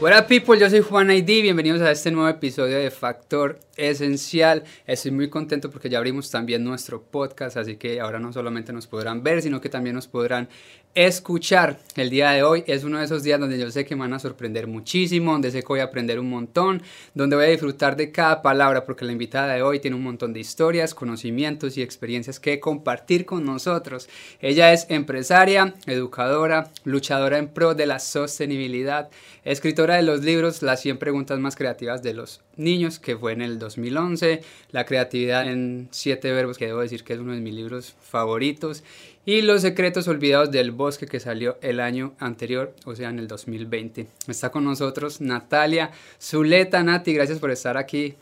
Hola 0.00 0.28
people, 0.28 0.56
yo 0.56 0.70
soy 0.70 0.80
Juan 0.80 1.10
ID, 1.10 1.42
bienvenidos 1.42 1.82
a 1.82 1.90
este 1.90 2.12
nuevo 2.12 2.28
episodio 2.28 2.78
de 2.78 2.88
Factor 2.88 3.58
Esencial. 3.76 4.62
Estoy 4.86 5.10
muy 5.10 5.28
contento 5.28 5.72
porque 5.72 5.90
ya 5.90 5.98
abrimos 5.98 6.30
también 6.30 6.62
nuestro 6.62 7.02
podcast, 7.02 7.56
así 7.56 7.74
que 7.74 7.98
ahora 7.98 8.20
no 8.20 8.32
solamente 8.32 8.72
nos 8.72 8.86
podrán 8.86 9.24
ver, 9.24 9.42
sino 9.42 9.60
que 9.60 9.68
también 9.68 9.96
nos 9.96 10.06
podrán 10.06 10.48
escuchar. 10.94 11.78
El 11.94 12.10
día 12.10 12.30
de 12.30 12.42
hoy 12.42 12.64
es 12.66 12.82
uno 12.82 12.98
de 12.98 13.04
esos 13.04 13.22
días 13.22 13.38
donde 13.38 13.58
yo 13.58 13.70
sé 13.70 13.84
que 13.84 13.94
me 13.94 14.00
van 14.00 14.14
a 14.14 14.18
sorprender 14.18 14.66
muchísimo, 14.66 15.32
donde 15.32 15.50
sé 15.50 15.60
que 15.60 15.68
voy 15.68 15.80
a 15.80 15.84
aprender 15.84 16.18
un 16.18 16.28
montón, 16.28 16.82
donde 17.14 17.36
voy 17.36 17.44
a 17.44 17.48
disfrutar 17.48 17.96
de 17.96 18.10
cada 18.10 18.42
palabra, 18.42 18.84
porque 18.84 19.04
la 19.04 19.12
invitada 19.12 19.54
de 19.54 19.62
hoy 19.62 19.78
tiene 19.78 19.96
un 19.96 20.02
montón 20.02 20.32
de 20.32 20.40
historias, 20.40 20.94
conocimientos 20.94 21.76
y 21.76 21.82
experiencias 21.82 22.40
que 22.40 22.58
compartir 22.58 23.26
con 23.26 23.44
nosotros. 23.44 24.08
Ella 24.40 24.72
es 24.72 24.86
empresaria, 24.88 25.74
educadora, 25.86 26.70
luchadora 26.84 27.38
en 27.38 27.48
pro 27.48 27.74
de 27.74 27.86
la 27.86 28.00
sostenibilidad, 28.00 29.08
escritora 29.44 29.87
de 29.96 30.02
los 30.02 30.24
libros 30.24 30.62
Las 30.62 30.80
100 30.80 30.98
preguntas 30.98 31.38
más 31.38 31.56
creativas 31.56 32.02
de 32.02 32.14
los 32.14 32.40
niños, 32.56 32.98
que 32.98 33.16
fue 33.16 33.32
en 33.32 33.42
el 33.42 33.58
2011, 33.58 34.42
La 34.70 34.84
creatividad 34.84 35.48
en 35.48 35.88
7 35.90 36.32
verbos, 36.32 36.58
que 36.58 36.66
debo 36.66 36.80
decir 36.80 37.04
que 37.04 37.14
es 37.14 37.18
uno 37.18 37.32
de 37.32 37.40
mis 37.40 37.54
libros 37.54 37.94
favoritos, 38.00 38.84
y 39.24 39.42
Los 39.42 39.62
secretos 39.62 40.08
olvidados 40.08 40.50
del 40.50 40.70
bosque 40.70 41.06
que 41.06 41.20
salió 41.20 41.58
el 41.60 41.80
año 41.80 42.14
anterior, 42.18 42.74
o 42.84 42.94
sea, 42.94 43.10
en 43.10 43.18
el 43.18 43.28
2020. 43.28 44.06
Está 44.26 44.50
con 44.50 44.64
nosotros 44.64 45.20
Natalia 45.20 45.90
Zuleta. 46.20 46.82
Nati, 46.82 47.12
gracias 47.12 47.38
por 47.38 47.50
estar 47.50 47.76
aquí, 47.76 48.14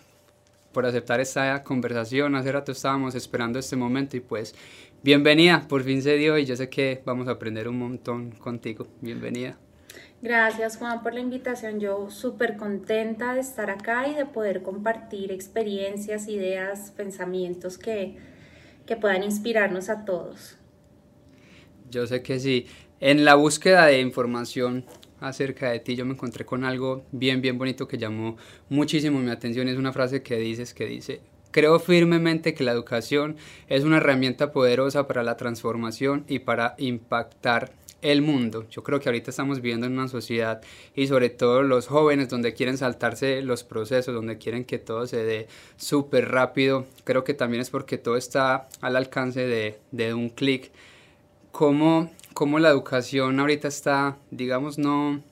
por 0.72 0.84
aceptar 0.84 1.20
esta 1.20 1.62
conversación. 1.62 2.34
Hace 2.34 2.52
rato 2.52 2.72
estábamos 2.72 3.14
esperando 3.14 3.58
este 3.58 3.76
momento 3.76 4.16
y 4.16 4.20
pues 4.20 4.54
bienvenida, 5.02 5.66
por 5.68 5.84
fin 5.84 6.02
se 6.02 6.16
dio 6.16 6.36
y 6.38 6.44
yo 6.44 6.56
sé 6.56 6.68
que 6.68 7.02
vamos 7.04 7.28
a 7.28 7.32
aprender 7.32 7.68
un 7.68 7.78
montón 7.78 8.32
contigo. 8.32 8.86
Bienvenida. 9.00 9.56
Gracias 10.22 10.76
Juan 10.76 11.02
por 11.02 11.14
la 11.14 11.20
invitación. 11.20 11.78
Yo 11.80 12.10
súper 12.10 12.56
contenta 12.56 13.34
de 13.34 13.40
estar 13.40 13.70
acá 13.70 14.08
y 14.08 14.14
de 14.14 14.24
poder 14.24 14.62
compartir 14.62 15.30
experiencias, 15.30 16.28
ideas, 16.28 16.92
pensamientos 16.96 17.78
que, 17.78 18.16
que 18.86 18.96
puedan 18.96 19.22
inspirarnos 19.22 19.88
a 19.88 20.04
todos. 20.04 20.56
Yo 21.90 22.06
sé 22.06 22.22
que 22.22 22.40
sí. 22.40 22.66
En 22.98 23.24
la 23.24 23.34
búsqueda 23.34 23.86
de 23.86 24.00
información 24.00 24.84
acerca 25.20 25.70
de 25.70 25.80
ti, 25.80 25.96
yo 25.96 26.04
me 26.04 26.14
encontré 26.14 26.44
con 26.44 26.64
algo 26.64 27.04
bien, 27.12 27.40
bien 27.40 27.58
bonito 27.58 27.86
que 27.86 27.98
llamó 27.98 28.36
muchísimo 28.68 29.18
mi 29.18 29.30
atención. 29.30 29.68
Es 29.68 29.76
una 29.76 29.92
frase 29.92 30.22
que 30.22 30.36
dices 30.36 30.72
que 30.72 30.86
dice, 30.86 31.20
creo 31.50 31.78
firmemente 31.78 32.54
que 32.54 32.64
la 32.64 32.72
educación 32.72 33.36
es 33.68 33.84
una 33.84 33.98
herramienta 33.98 34.52
poderosa 34.52 35.06
para 35.06 35.22
la 35.22 35.36
transformación 35.36 36.24
y 36.28 36.40
para 36.40 36.74
impactar 36.78 37.72
el 38.02 38.22
mundo. 38.22 38.66
Yo 38.70 38.82
creo 38.82 39.00
que 39.00 39.08
ahorita 39.08 39.30
estamos 39.30 39.60
viviendo 39.60 39.86
en 39.86 39.92
una 39.94 40.08
sociedad 40.08 40.60
y 40.94 41.06
sobre 41.06 41.30
todo 41.30 41.62
los 41.62 41.86
jóvenes 41.86 42.28
donde 42.28 42.54
quieren 42.54 42.78
saltarse 42.78 43.42
los 43.42 43.64
procesos, 43.64 44.14
donde 44.14 44.38
quieren 44.38 44.64
que 44.64 44.78
todo 44.78 45.06
se 45.06 45.24
dé 45.24 45.48
súper 45.76 46.30
rápido. 46.30 46.86
Creo 47.04 47.24
que 47.24 47.34
también 47.34 47.62
es 47.62 47.70
porque 47.70 47.98
todo 47.98 48.16
está 48.16 48.68
al 48.80 48.96
alcance 48.96 49.46
de, 49.46 49.78
de 49.90 50.14
un 50.14 50.28
clic 50.28 50.70
cómo, 51.56 52.10
cómo 52.34 52.58
la 52.58 52.68
educación 52.68 53.40
ahorita 53.40 53.68
está, 53.68 54.18
digamos, 54.30 54.76
no, 54.76 55.22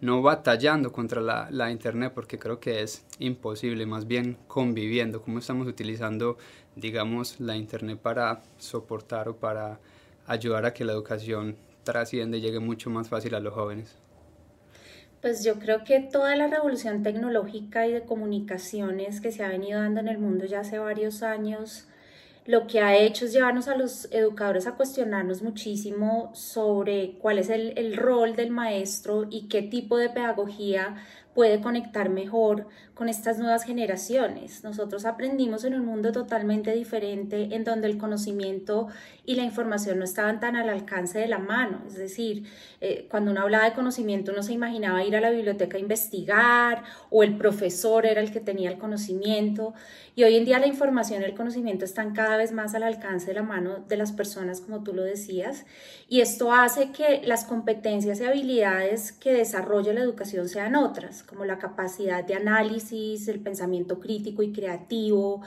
no 0.00 0.22
batallando 0.22 0.90
contra 0.90 1.20
la, 1.20 1.48
la, 1.50 1.70
Internet, 1.70 2.12
porque 2.14 2.38
creo 2.38 2.60
que 2.60 2.82
es 2.82 3.04
imposible, 3.18 3.84
más 3.84 4.06
bien 4.06 4.38
conviviendo, 4.48 5.20
cómo 5.20 5.38
estamos 5.38 5.68
utilizando, 5.68 6.38
digamos, 6.76 7.38
la 7.40 7.56
Internet 7.56 7.98
para 8.00 8.42
soportar 8.58 9.28
o 9.28 9.36
para 9.36 9.78
ayudar 10.26 10.64
a 10.64 10.72
que 10.72 10.86
la 10.86 10.92
educación 10.92 11.56
trasciende 11.90 12.38
y 12.38 12.40
llegue 12.40 12.60
mucho 12.60 12.90
más 12.90 13.08
fácil 13.08 13.34
a 13.34 13.40
los 13.40 13.52
jóvenes. 13.54 13.96
Pues 15.20 15.44
yo 15.44 15.58
creo 15.58 15.84
que 15.84 16.00
toda 16.00 16.34
la 16.34 16.46
revolución 16.46 17.02
tecnológica 17.02 17.86
y 17.86 17.92
de 17.92 18.04
comunicaciones 18.04 19.20
que 19.20 19.32
se 19.32 19.44
ha 19.44 19.48
venido 19.48 19.80
dando 19.80 20.00
en 20.00 20.08
el 20.08 20.18
mundo 20.18 20.46
ya 20.46 20.60
hace 20.60 20.78
varios 20.78 21.22
años, 21.22 21.88
lo 22.46 22.66
que 22.66 22.80
ha 22.80 22.96
hecho 22.96 23.26
es 23.26 23.34
llevarnos 23.34 23.68
a 23.68 23.76
los 23.76 24.10
educadores 24.12 24.66
a 24.66 24.76
cuestionarnos 24.76 25.42
muchísimo 25.42 26.30
sobre 26.34 27.18
cuál 27.18 27.38
es 27.38 27.50
el, 27.50 27.74
el, 27.76 27.98
rol 27.98 28.34
del 28.34 28.50
maestro 28.50 29.26
y 29.28 29.46
qué 29.48 29.60
tipo 29.60 29.98
de 29.98 30.08
pedagogía 30.08 30.96
puede 31.34 31.60
conectar 31.60 32.08
mejor 32.08 32.66
con 33.00 33.08
estas 33.08 33.38
nuevas 33.38 33.64
generaciones. 33.64 34.62
Nosotros 34.62 35.06
aprendimos 35.06 35.64
en 35.64 35.72
un 35.72 35.86
mundo 35.86 36.12
totalmente 36.12 36.74
diferente 36.74 37.48
en 37.54 37.64
donde 37.64 37.86
el 37.86 37.96
conocimiento 37.96 38.88
y 39.24 39.36
la 39.36 39.42
información 39.42 39.98
no 39.98 40.04
estaban 40.04 40.38
tan 40.38 40.54
al 40.54 40.68
alcance 40.68 41.18
de 41.18 41.26
la 41.26 41.38
mano. 41.38 41.80
Es 41.86 41.94
decir, 41.94 42.44
eh, 42.82 43.06
cuando 43.10 43.30
uno 43.30 43.40
hablaba 43.40 43.64
de 43.64 43.72
conocimiento 43.72 44.32
uno 44.32 44.42
se 44.42 44.52
imaginaba 44.52 45.02
ir 45.02 45.16
a 45.16 45.22
la 45.22 45.30
biblioteca 45.30 45.78
a 45.78 45.80
investigar 45.80 46.82
o 47.08 47.22
el 47.22 47.38
profesor 47.38 48.04
era 48.04 48.20
el 48.20 48.32
que 48.32 48.40
tenía 48.40 48.70
el 48.70 48.76
conocimiento. 48.76 49.72
Y 50.14 50.24
hoy 50.24 50.36
en 50.36 50.44
día 50.44 50.58
la 50.58 50.66
información 50.66 51.22
y 51.22 51.24
el 51.24 51.34
conocimiento 51.34 51.86
están 51.86 52.12
cada 52.12 52.36
vez 52.36 52.52
más 52.52 52.74
al 52.74 52.82
alcance 52.82 53.28
de 53.28 53.34
la 53.34 53.42
mano 53.42 53.78
de 53.88 53.96
las 53.96 54.12
personas, 54.12 54.60
como 54.60 54.82
tú 54.82 54.92
lo 54.92 55.02
decías. 55.04 55.64
Y 56.06 56.20
esto 56.20 56.52
hace 56.52 56.90
que 56.90 57.22
las 57.24 57.44
competencias 57.44 58.20
y 58.20 58.24
habilidades 58.24 59.12
que 59.12 59.32
desarrolla 59.32 59.94
la 59.94 60.00
educación 60.00 60.50
sean 60.50 60.74
otras, 60.74 61.22
como 61.22 61.46
la 61.46 61.58
capacidad 61.58 62.24
de 62.24 62.34
análisis, 62.34 62.89
el 62.92 63.40
pensamiento 63.40 64.00
crítico 64.00 64.42
y 64.42 64.52
creativo, 64.52 65.42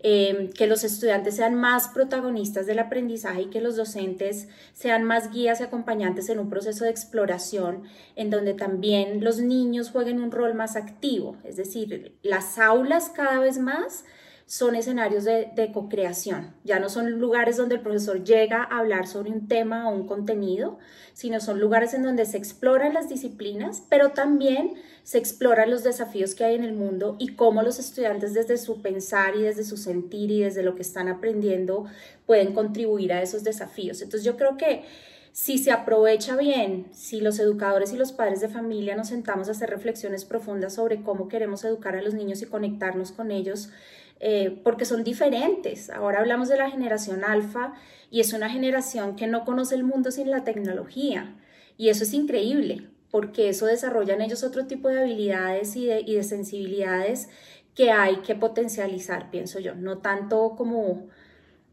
eh, 0.00 0.50
que 0.56 0.66
los 0.66 0.84
estudiantes 0.84 1.36
sean 1.36 1.54
más 1.54 1.88
protagonistas 1.88 2.66
del 2.66 2.78
aprendizaje 2.78 3.42
y 3.42 3.46
que 3.46 3.60
los 3.60 3.76
docentes 3.76 4.48
sean 4.72 5.04
más 5.04 5.30
guías 5.30 5.60
y 5.60 5.64
acompañantes 5.64 6.28
en 6.28 6.38
un 6.38 6.48
proceso 6.48 6.84
de 6.84 6.90
exploración 6.90 7.82
en 8.14 8.30
donde 8.30 8.54
también 8.54 9.22
los 9.24 9.40
niños 9.40 9.90
jueguen 9.90 10.20
un 10.20 10.30
rol 10.30 10.54
más 10.54 10.76
activo. 10.76 11.36
Es 11.44 11.56
decir, 11.56 12.16
las 12.22 12.58
aulas 12.58 13.10
cada 13.10 13.40
vez 13.40 13.58
más 13.58 14.04
son 14.46 14.76
escenarios 14.76 15.24
de, 15.24 15.50
de 15.54 15.72
co-creación. 15.72 16.54
Ya 16.62 16.78
no 16.78 16.88
son 16.88 17.10
lugares 17.18 17.56
donde 17.56 17.74
el 17.74 17.80
profesor 17.80 18.22
llega 18.22 18.62
a 18.62 18.78
hablar 18.78 19.08
sobre 19.08 19.32
un 19.32 19.48
tema 19.48 19.88
o 19.88 19.94
un 19.94 20.06
contenido, 20.06 20.78
sino 21.14 21.40
son 21.40 21.58
lugares 21.58 21.94
en 21.94 22.04
donde 22.04 22.24
se 22.26 22.36
exploran 22.36 22.94
las 22.94 23.08
disciplinas, 23.08 23.82
pero 23.88 24.10
también 24.10 24.74
se 25.02 25.18
exploran 25.18 25.70
los 25.70 25.82
desafíos 25.82 26.34
que 26.34 26.44
hay 26.44 26.54
en 26.54 26.62
el 26.62 26.74
mundo 26.74 27.16
y 27.18 27.34
cómo 27.34 27.62
los 27.62 27.78
estudiantes 27.80 28.34
desde 28.34 28.56
su 28.56 28.82
pensar 28.82 29.34
y 29.34 29.42
desde 29.42 29.64
su 29.64 29.76
sentir 29.76 30.30
y 30.30 30.42
desde 30.42 30.62
lo 30.62 30.76
que 30.76 30.82
están 30.82 31.08
aprendiendo 31.08 31.86
pueden 32.24 32.54
contribuir 32.54 33.12
a 33.12 33.22
esos 33.22 33.42
desafíos. 33.42 34.00
Entonces 34.00 34.24
yo 34.24 34.36
creo 34.36 34.56
que 34.56 34.84
si 35.32 35.58
se 35.58 35.70
aprovecha 35.70 36.34
bien, 36.36 36.86
si 36.92 37.20
los 37.20 37.38
educadores 37.38 37.92
y 37.92 37.96
los 37.96 38.12
padres 38.12 38.40
de 38.40 38.48
familia 38.48 38.96
nos 38.96 39.08
sentamos 39.08 39.48
a 39.48 39.50
hacer 39.50 39.68
reflexiones 39.68 40.24
profundas 40.24 40.74
sobre 40.74 41.02
cómo 41.02 41.28
queremos 41.28 41.62
educar 41.64 41.94
a 41.94 42.00
los 42.00 42.14
niños 42.14 42.40
y 42.42 42.46
conectarnos 42.46 43.12
con 43.12 43.30
ellos, 43.30 43.68
eh, 44.20 44.60
porque 44.64 44.84
son 44.84 45.04
diferentes. 45.04 45.90
Ahora 45.90 46.20
hablamos 46.20 46.48
de 46.48 46.56
la 46.56 46.70
generación 46.70 47.24
alfa 47.24 47.74
y 48.10 48.20
es 48.20 48.32
una 48.32 48.48
generación 48.48 49.16
que 49.16 49.26
no 49.26 49.44
conoce 49.44 49.74
el 49.74 49.84
mundo 49.84 50.10
sin 50.10 50.30
la 50.30 50.44
tecnología. 50.44 51.34
Y 51.76 51.90
eso 51.90 52.04
es 52.04 52.14
increíble, 52.14 52.88
porque 53.10 53.48
eso 53.50 53.66
desarrolla 53.66 54.14
en 54.14 54.22
ellos 54.22 54.42
otro 54.42 54.66
tipo 54.66 54.88
de 54.88 55.00
habilidades 55.00 55.76
y 55.76 55.86
de, 55.86 56.00
y 56.00 56.14
de 56.14 56.22
sensibilidades 56.22 57.28
que 57.74 57.90
hay 57.90 58.16
que 58.16 58.34
potencializar, 58.34 59.30
pienso 59.30 59.60
yo. 59.60 59.74
No 59.74 59.98
tanto 59.98 60.54
como 60.56 61.08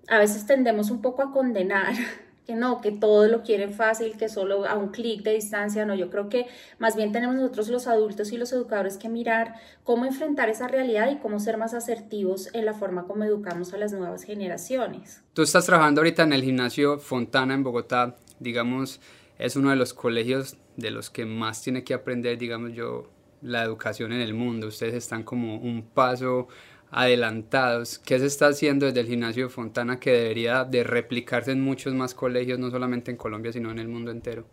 a 0.09 0.19
veces 0.19 0.45
tendemos 0.45 0.91
un 0.91 1.01
poco 1.01 1.21
a 1.21 1.31
condenar 1.31 1.93
que 2.45 2.55
no, 2.55 2.81
que 2.81 2.91
todo 2.91 3.27
lo 3.27 3.41
quieren 3.43 3.73
fácil, 3.73 4.17
que 4.17 4.29
solo 4.29 4.65
a 4.65 4.75
un 4.75 4.89
clic 4.89 5.23
de 5.23 5.33
distancia, 5.33 5.85
no, 5.85 5.95
yo 5.95 6.09
creo 6.09 6.29
que 6.29 6.47
más 6.77 6.95
bien 6.95 7.11
tenemos 7.11 7.35
nosotros 7.35 7.69
los 7.69 7.87
adultos 7.87 8.31
y 8.31 8.37
los 8.37 8.51
educadores 8.51 8.97
que 8.97 9.09
mirar 9.09 9.55
cómo 9.83 10.05
enfrentar 10.05 10.49
esa 10.49 10.67
realidad 10.67 11.09
y 11.11 11.17
cómo 11.17 11.39
ser 11.39 11.57
más 11.57 11.73
asertivos 11.73 12.49
en 12.53 12.65
la 12.65 12.73
forma 12.73 13.05
como 13.05 13.23
educamos 13.23 13.73
a 13.73 13.77
las 13.77 13.93
nuevas 13.93 14.23
generaciones. 14.23 15.21
Tú 15.33 15.41
estás 15.41 15.65
trabajando 15.65 16.01
ahorita 16.01 16.23
en 16.23 16.33
el 16.33 16.43
gimnasio 16.43 16.99
Fontana 16.99 17.53
en 17.53 17.63
Bogotá, 17.63 18.17
digamos, 18.39 18.99
es 19.39 19.55
uno 19.55 19.69
de 19.69 19.75
los 19.75 19.93
colegios 19.93 20.57
de 20.75 20.91
los 20.91 21.09
que 21.09 21.25
más 21.25 21.61
tiene 21.61 21.83
que 21.83 21.93
aprender, 21.93 22.37
digamos 22.37 22.73
yo, 22.73 23.09
la 23.41 23.63
educación 23.63 24.13
en 24.13 24.21
el 24.21 24.33
mundo. 24.33 24.67
Ustedes 24.67 24.93
están 24.93 25.23
como 25.23 25.57
un 25.57 25.83
paso 25.83 26.47
adelantados. 26.93 27.97
¿Qué 27.99 28.19
se 28.19 28.27
está 28.27 28.47
haciendo 28.47 28.85
desde 28.85 29.01
el 29.01 29.07
gimnasio 29.07 29.49
Fontana 29.49 29.99
que 29.99 30.11
debería 30.11 30.63
de 30.63 30.83
replicarse 30.83 31.51
en 31.51 31.61
muchos 31.61 31.93
más 31.93 32.13
colegios, 32.13 32.59
no 32.59 32.69
solamente 32.69 33.11
en 33.11 33.17
Colombia, 33.17 33.51
sino 33.51 33.71
en 33.71 33.79
el 33.79 33.87
mundo 33.87 34.11
entero? 34.11 34.45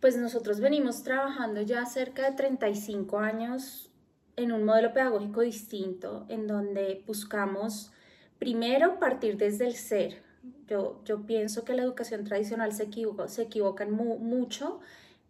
Pues 0.00 0.16
nosotros 0.16 0.60
venimos 0.60 1.02
trabajando 1.02 1.62
ya 1.62 1.86
cerca 1.86 2.28
de 2.28 2.36
35 2.36 3.18
años 3.18 3.90
en 4.36 4.52
un 4.52 4.64
modelo 4.64 4.92
pedagógico 4.92 5.40
distinto, 5.40 6.26
en 6.28 6.46
donde 6.46 7.02
buscamos 7.06 7.92
primero 8.38 8.98
partir 8.98 9.36
desde 9.36 9.66
el 9.66 9.74
ser. 9.74 10.22
Yo, 10.68 11.00
yo 11.04 11.24
pienso 11.24 11.64
que 11.64 11.74
la 11.74 11.82
educación 11.82 12.24
tradicional 12.24 12.72
se 12.72 12.84
equivoca, 12.84 13.28
se 13.28 13.42
equivocan 13.42 13.90
mucho 13.90 14.80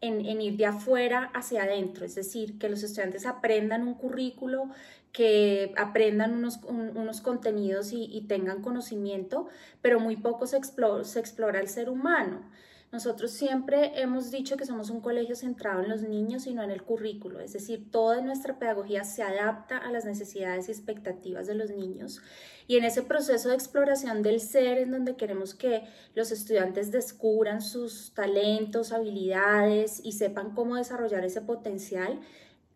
en, 0.01 0.25
en, 0.27 0.41
ir 0.41 0.57
de 0.57 0.67
afuera 0.67 1.31
hacia 1.35 1.65
adentro, 1.65 2.05
es 2.05 2.15
decir, 2.15 2.59
que 2.59 2.69
los 2.69 2.83
estudiantes 2.83 3.27
aprendan 3.27 3.87
un 3.87 3.95
currículo 3.95 4.71
que 5.13 5.73
aprendan 5.77 6.35
unos, 6.35 6.61
unos 6.65 7.21
contenidos 7.21 7.93
y, 7.93 8.25
tengan 8.29 8.63
conocimiento, 8.63 9.49
pero 9.83 10.01
muy 10.01 10.17
poco 10.17 10.47
se 10.47 10.57
explora 10.57 11.61
el 11.61 11.69
ser 11.69 11.89
humano. 11.89 12.43
Nosotros 12.91 13.33
siempre 13.33 14.01
hemos 14.01 14.31
dicho 14.31 14.57
que 14.57 14.65
somos 14.65 14.89
un 14.89 15.03
colegio 15.03 15.37
centrado 15.37 15.83
en 15.83 15.91
los 15.91 16.03
niños 16.03 16.47
y 16.47 16.55
no 16.55 16.63
en 16.63 16.71
el 16.71 16.83
currículo, 16.83 17.41
es 17.41 17.53
decir, 17.53 17.91
toda 17.91 18.23
nuestra 18.23 18.59
pedagogía 18.59 19.05
se 19.05 19.23
adapta 19.23 19.77
a 19.77 19.93
las 19.93 20.07
necesidades 20.07 20.69
y 20.69 20.73
expectativas 20.73 21.47
de 21.47 21.55
los 21.55 21.71
niños 21.71 22.23
y 22.69 22.77
en 22.77 22.85
ese 22.85 23.03
proceso 23.03 23.49
de 23.49 23.55
exploración 23.55 24.23
del 24.23 24.41
ser 24.41 24.79
en 24.79 24.91
donde 24.91 25.17
queremos 25.17 25.55
que 25.55 25.85
los 26.15 26.31
estudiantes 26.31 26.93
descubran 26.93 27.63
sus 27.63 28.13
talentos, 28.15 28.93
habilidades 28.93 30.01
y 30.05 30.13
sepan 30.13 30.55
cómo 30.55 30.77
desarrollar 30.77 31.25
ese 31.25 31.41
potencial, 31.41 32.21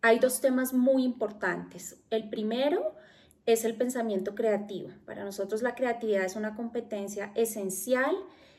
hay 0.03 0.19
dos 0.19 0.41
temas 0.41 0.73
muy 0.73 1.05
importantes. 1.05 1.95
El 2.09 2.27
primero 2.27 2.93
es 3.45 3.63
el 3.63 3.75
pensamiento 3.75 4.35
creativo. 4.35 4.89
Para 5.05 5.23
nosotros 5.23 5.61
la 5.61 5.75
creatividad 5.75 6.25
es 6.25 6.35
una 6.35 6.55
competencia 6.55 7.31
esencial 7.35 8.13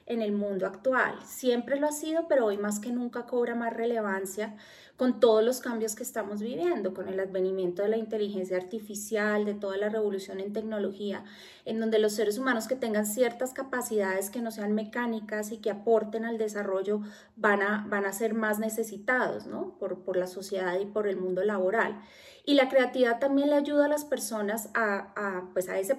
en 0.06 0.22
el 0.22 0.32
mundo 0.32 0.66
actual. 0.66 1.18
Siempre 1.26 1.78
lo 1.78 1.86
ha 1.86 1.92
sido, 1.92 2.28
pero 2.28 2.46
hoy 2.46 2.56
más 2.56 2.80
que 2.80 2.92
nunca 2.92 3.26
cobra 3.26 3.54
más 3.54 3.74
relevancia 3.74 4.56
con 4.96 5.18
todos 5.18 5.42
los 5.42 5.60
cambios 5.60 5.96
que 5.96 6.04
estamos 6.04 6.40
viviendo, 6.40 6.94
con 6.94 7.08
el 7.08 7.18
advenimiento 7.18 7.82
de 7.82 7.88
la 7.88 7.96
inteligencia 7.96 8.56
artificial, 8.56 9.44
de 9.44 9.54
toda 9.54 9.76
la 9.76 9.88
revolución 9.88 10.38
en 10.38 10.52
tecnología, 10.52 11.24
en 11.64 11.80
donde 11.80 11.98
los 11.98 12.12
seres 12.12 12.38
humanos 12.38 12.68
que 12.68 12.76
tengan 12.76 13.04
ciertas 13.04 13.52
capacidades 13.52 14.30
que 14.30 14.40
no 14.40 14.52
sean 14.52 14.72
mecánicas 14.72 15.50
y 15.50 15.58
que 15.58 15.70
aporten 15.70 16.24
al 16.24 16.38
desarrollo 16.38 17.00
van 17.34 17.62
a, 17.62 17.84
van 17.88 18.04
a 18.04 18.12
ser 18.12 18.34
más 18.34 18.60
necesitados 18.60 19.46
¿no? 19.46 19.76
por, 19.78 20.04
por 20.04 20.16
la 20.16 20.28
sociedad 20.28 20.78
y 20.78 20.86
por 20.86 21.08
el 21.08 21.16
mundo 21.16 21.42
laboral. 21.42 22.00
Y 22.46 22.54
la 22.54 22.68
creatividad 22.68 23.20
también 23.20 23.48
le 23.48 23.56
ayuda 23.56 23.86
a 23.86 23.88
las 23.88 24.04
personas 24.04 24.68
a, 24.74 25.48
pues 25.54 25.70
a 25.70 25.78
ese 25.78 25.96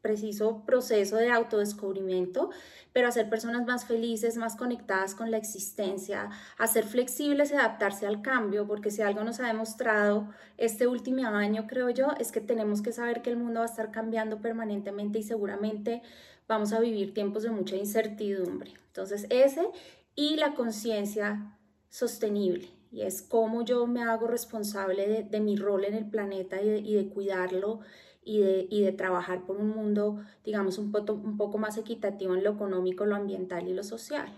preciso 0.00 0.64
proceso 0.64 1.16
de 1.16 1.30
autodescubrimiento, 1.30 2.48
pero 2.94 3.08
a 3.08 3.12
ser 3.12 3.28
personas 3.28 3.66
más 3.66 3.84
felices, 3.84 4.38
más 4.38 4.56
conectadas 4.56 5.14
con 5.14 5.30
la 5.30 5.36
existencia, 5.36 6.30
a 6.56 6.66
ser 6.66 6.84
flexibles 6.84 7.50
y 7.50 7.56
adaptarse 7.56 8.06
al 8.06 8.22
cambio, 8.22 8.31
porque 8.66 8.90
si 8.90 9.02
algo 9.02 9.24
nos 9.24 9.40
ha 9.40 9.46
demostrado 9.46 10.28
este 10.56 10.86
último 10.86 11.26
año, 11.26 11.66
creo 11.66 11.90
yo, 11.90 12.08
es 12.18 12.32
que 12.32 12.40
tenemos 12.40 12.82
que 12.82 12.92
saber 12.92 13.22
que 13.22 13.30
el 13.30 13.36
mundo 13.36 13.60
va 13.60 13.66
a 13.66 13.68
estar 13.68 13.90
cambiando 13.90 14.40
permanentemente 14.40 15.18
y 15.18 15.22
seguramente 15.22 16.02
vamos 16.48 16.72
a 16.72 16.80
vivir 16.80 17.14
tiempos 17.14 17.42
de 17.42 17.50
mucha 17.50 17.76
incertidumbre. 17.76 18.72
Entonces, 18.86 19.26
ese 19.30 19.66
y 20.14 20.36
la 20.36 20.54
conciencia 20.54 21.56
sostenible 21.88 22.68
y 22.92 23.02
es 23.02 23.22
cómo 23.22 23.64
yo 23.64 23.86
me 23.86 24.02
hago 24.02 24.26
responsable 24.26 25.24
de, 25.24 25.40
mi 25.40 25.56
rol 25.56 25.86
en 25.86 25.94
el 25.94 26.04
planeta 26.04 26.60
y 26.60 26.94
de, 26.94 27.08
cuidarlo 27.08 27.80
y 28.22 28.40
de, 28.40 28.68
de, 28.70 28.92
trabajar 28.92 29.46
por 29.46 29.56
un 29.56 29.70
mundo, 29.70 30.22
digamos, 30.44 30.76
un 30.76 30.94
un 30.94 31.36
poco 31.38 31.56
más 31.56 31.78
equitativo 31.78 32.34
en 32.34 32.44
lo 32.44 32.50
económico, 32.50 33.06
lo 33.06 33.16
ambiental 33.16 33.66
y 33.66 33.72
lo 33.72 33.82
social. 33.82 34.30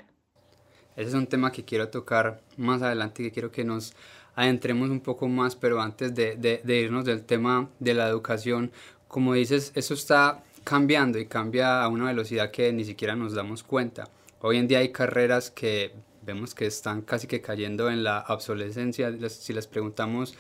Ese 0.96 1.08
es 1.08 1.14
un 1.14 1.26
tema 1.26 1.50
que 1.50 1.64
quiero 1.64 1.88
tocar 1.88 2.41
más 2.56 2.82
adelante, 2.82 3.23
que 3.23 3.32
quiero 3.32 3.50
que 3.50 3.64
nos 3.64 3.94
adentremos 4.37 4.91
un 4.91 5.00
poco 5.00 5.29
más, 5.29 5.56
pero 5.56 5.81
antes 5.81 6.14
de, 6.14 6.61
irnos 6.67 7.05
del 7.05 7.25
tema 7.25 7.69
de 7.81 7.94
la 7.94 8.08
educación, 8.08 8.70
como 9.08 9.35
dices, 9.35 9.73
eso 9.75 9.94
está 9.94 10.43
cambiando 10.62 11.19
y 11.19 11.26
cambia 11.26 11.82
a 11.82 11.88
una 11.88 12.06
velocidad 12.06 12.50
que 12.50 12.73
ni 12.73 12.85
siquiera 12.85 13.17
nos 13.17 13.35
damos 13.35 13.62
cuenta. 13.62 14.08
Hoy 14.41 14.58
en 14.58 14.69
día 14.69 14.79
hay 14.79 14.91
carreras 14.91 15.50
que 15.50 15.93
vemos 16.23 16.55
que 16.55 16.67
están 16.67 17.02
casi 17.02 17.26
que 17.26 17.40
cayendo 17.40 17.90
en 17.90 18.02
la 18.02 18.25
obsolescencia. 18.29 19.12
Si 19.29 19.52
les 19.52 19.67
preguntamos 19.67 20.35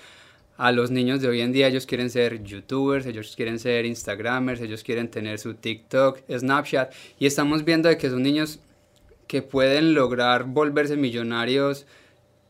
a 0.56 0.72
los 0.72 0.90
niños 0.90 1.20
de 1.20 1.28
hoy 1.28 1.40
en 1.40 1.52
día, 1.52 1.68
ellos 1.68 1.86
quieren 1.86 2.10
ser 2.10 2.42
youtubers, 2.42 3.06
ellos 3.06 3.34
quieren 3.36 3.58
ser 3.58 3.84
instagramers, 3.86 4.60
ellos 4.60 4.82
quieren 4.82 5.10
tener 5.10 5.38
su 5.38 5.54
TikTok, 5.54 6.20
Snapchat, 6.30 6.92
y 7.18 7.26
estamos 7.26 7.64
viendo 7.64 7.88
de 7.88 7.98
que 7.98 8.08
son 8.08 8.22
niños 8.22 8.60
que 9.26 9.42
pueden 9.42 9.94
lograr 9.94 10.44
volverse 10.44 10.96
millonarios 10.96 11.86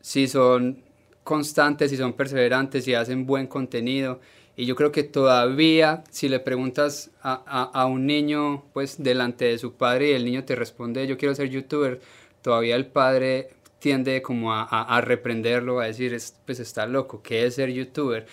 si 0.01 0.27
son 0.27 0.83
constantes, 1.23 1.89
si 1.89 1.97
son 1.97 2.13
perseverantes, 2.13 2.85
si 2.85 2.93
hacen 2.93 3.25
buen 3.25 3.47
contenido. 3.47 4.19
Y 4.55 4.65
yo 4.65 4.75
creo 4.75 4.91
que 4.91 5.03
todavía, 5.03 6.03
si 6.11 6.29
le 6.29 6.39
preguntas 6.39 7.11
a, 7.21 7.33
a, 7.73 7.85
un 7.87 8.05
niño, 8.05 8.63
pues 8.71 9.03
delante 9.03 9.45
de 9.45 9.57
su 9.57 9.73
padre 9.73 10.11
y 10.11 10.13
el 10.13 10.23
niño 10.23 10.45
te 10.45 10.55
responde, 10.55 11.07
yo 11.07 11.17
quiero 11.17 11.35
ser 11.35 11.49
youtuber, 11.49 11.99
todavía 12.41 12.75
el 12.75 12.85
padre 12.85 13.49
tiende 13.79 14.21
como 14.21 14.53
a, 14.53 14.63
a, 14.63 15.01
reprenderlo, 15.01 15.79
a 15.81 15.87
decir, 15.87 16.17
pues 16.45 16.59
está 16.59 16.85
loco, 16.85 17.21
¿qué 17.21 17.45
es 17.45 17.55
ser 17.55 17.71
youtuber? 17.71 18.27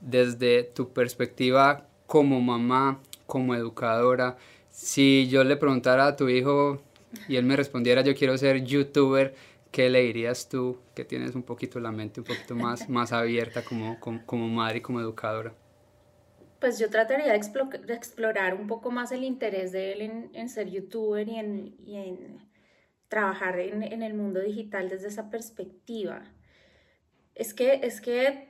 Desde 0.00 0.64
tu 0.64 0.92
perspectiva 0.92 1.86
como 2.06 2.40
mamá, 2.40 3.00
como 3.26 3.54
educadora, 3.54 4.36
si 4.70 5.28
yo 5.28 5.44
le 5.44 5.56
preguntara 5.56 6.06
a 6.06 6.16
tu 6.16 6.28
hijo 6.28 6.80
y 7.28 7.36
él 7.36 7.44
me 7.44 7.56
respondiera, 7.56 8.02
yo 8.02 8.14
quiero 8.14 8.36
ser 8.36 8.64
youtuber, 8.64 9.34
¿qué 9.70 9.90
le 9.90 10.02
dirías 10.02 10.48
tú 10.48 10.78
que 10.94 11.04
tienes 11.04 11.34
un 11.34 11.42
poquito 11.42 11.80
la 11.80 11.92
mente 11.92 12.20
un 12.20 12.26
poquito 12.26 12.54
más, 12.54 12.88
más 12.88 13.12
abierta 13.12 13.62
como, 13.64 13.98
como, 14.00 14.48
madre 14.48 14.78
y 14.78 14.80
como 14.80 15.00
educadora? 15.00 15.54
Pues 16.60 16.78
yo 16.78 16.90
trataría 16.90 17.26
de, 17.26 17.36
explorar 17.94 18.54
un 18.54 18.66
poco 18.66 18.90
más 18.90 19.12
el 19.12 19.22
interés 19.22 19.70
de 19.72 19.92
él 19.92 20.30
en, 20.32 20.48
ser 20.48 20.68
youtuber 20.68 21.28
y 21.28 21.38
en 21.38 22.48
trabajar 23.08 23.58
en, 23.58 23.82
en, 23.82 24.02
el 24.02 24.14
mundo 24.14 24.40
digital 24.40 24.88
desde 24.88 25.08
esa 25.08 25.30
perspectiva. 25.30 26.22
Es 27.34 27.54
que, 27.54 27.80
es 27.82 28.00
que 28.00 28.48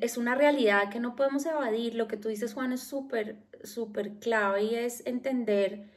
es 0.00 0.16
una 0.16 0.34
realidad 0.34 0.90
que 0.90 1.00
no 1.00 1.14
podemos 1.14 1.46
evadir. 1.46 1.94
Lo 1.94 2.08
que 2.08 2.16
tú 2.16 2.28
dices, 2.28 2.54
Juan, 2.54 2.72
es 2.72 2.82
súper, 2.82 3.36
súper 3.62 4.14
clave 4.18 4.64
y 4.64 4.74
es 4.74 5.06
entender 5.06 5.90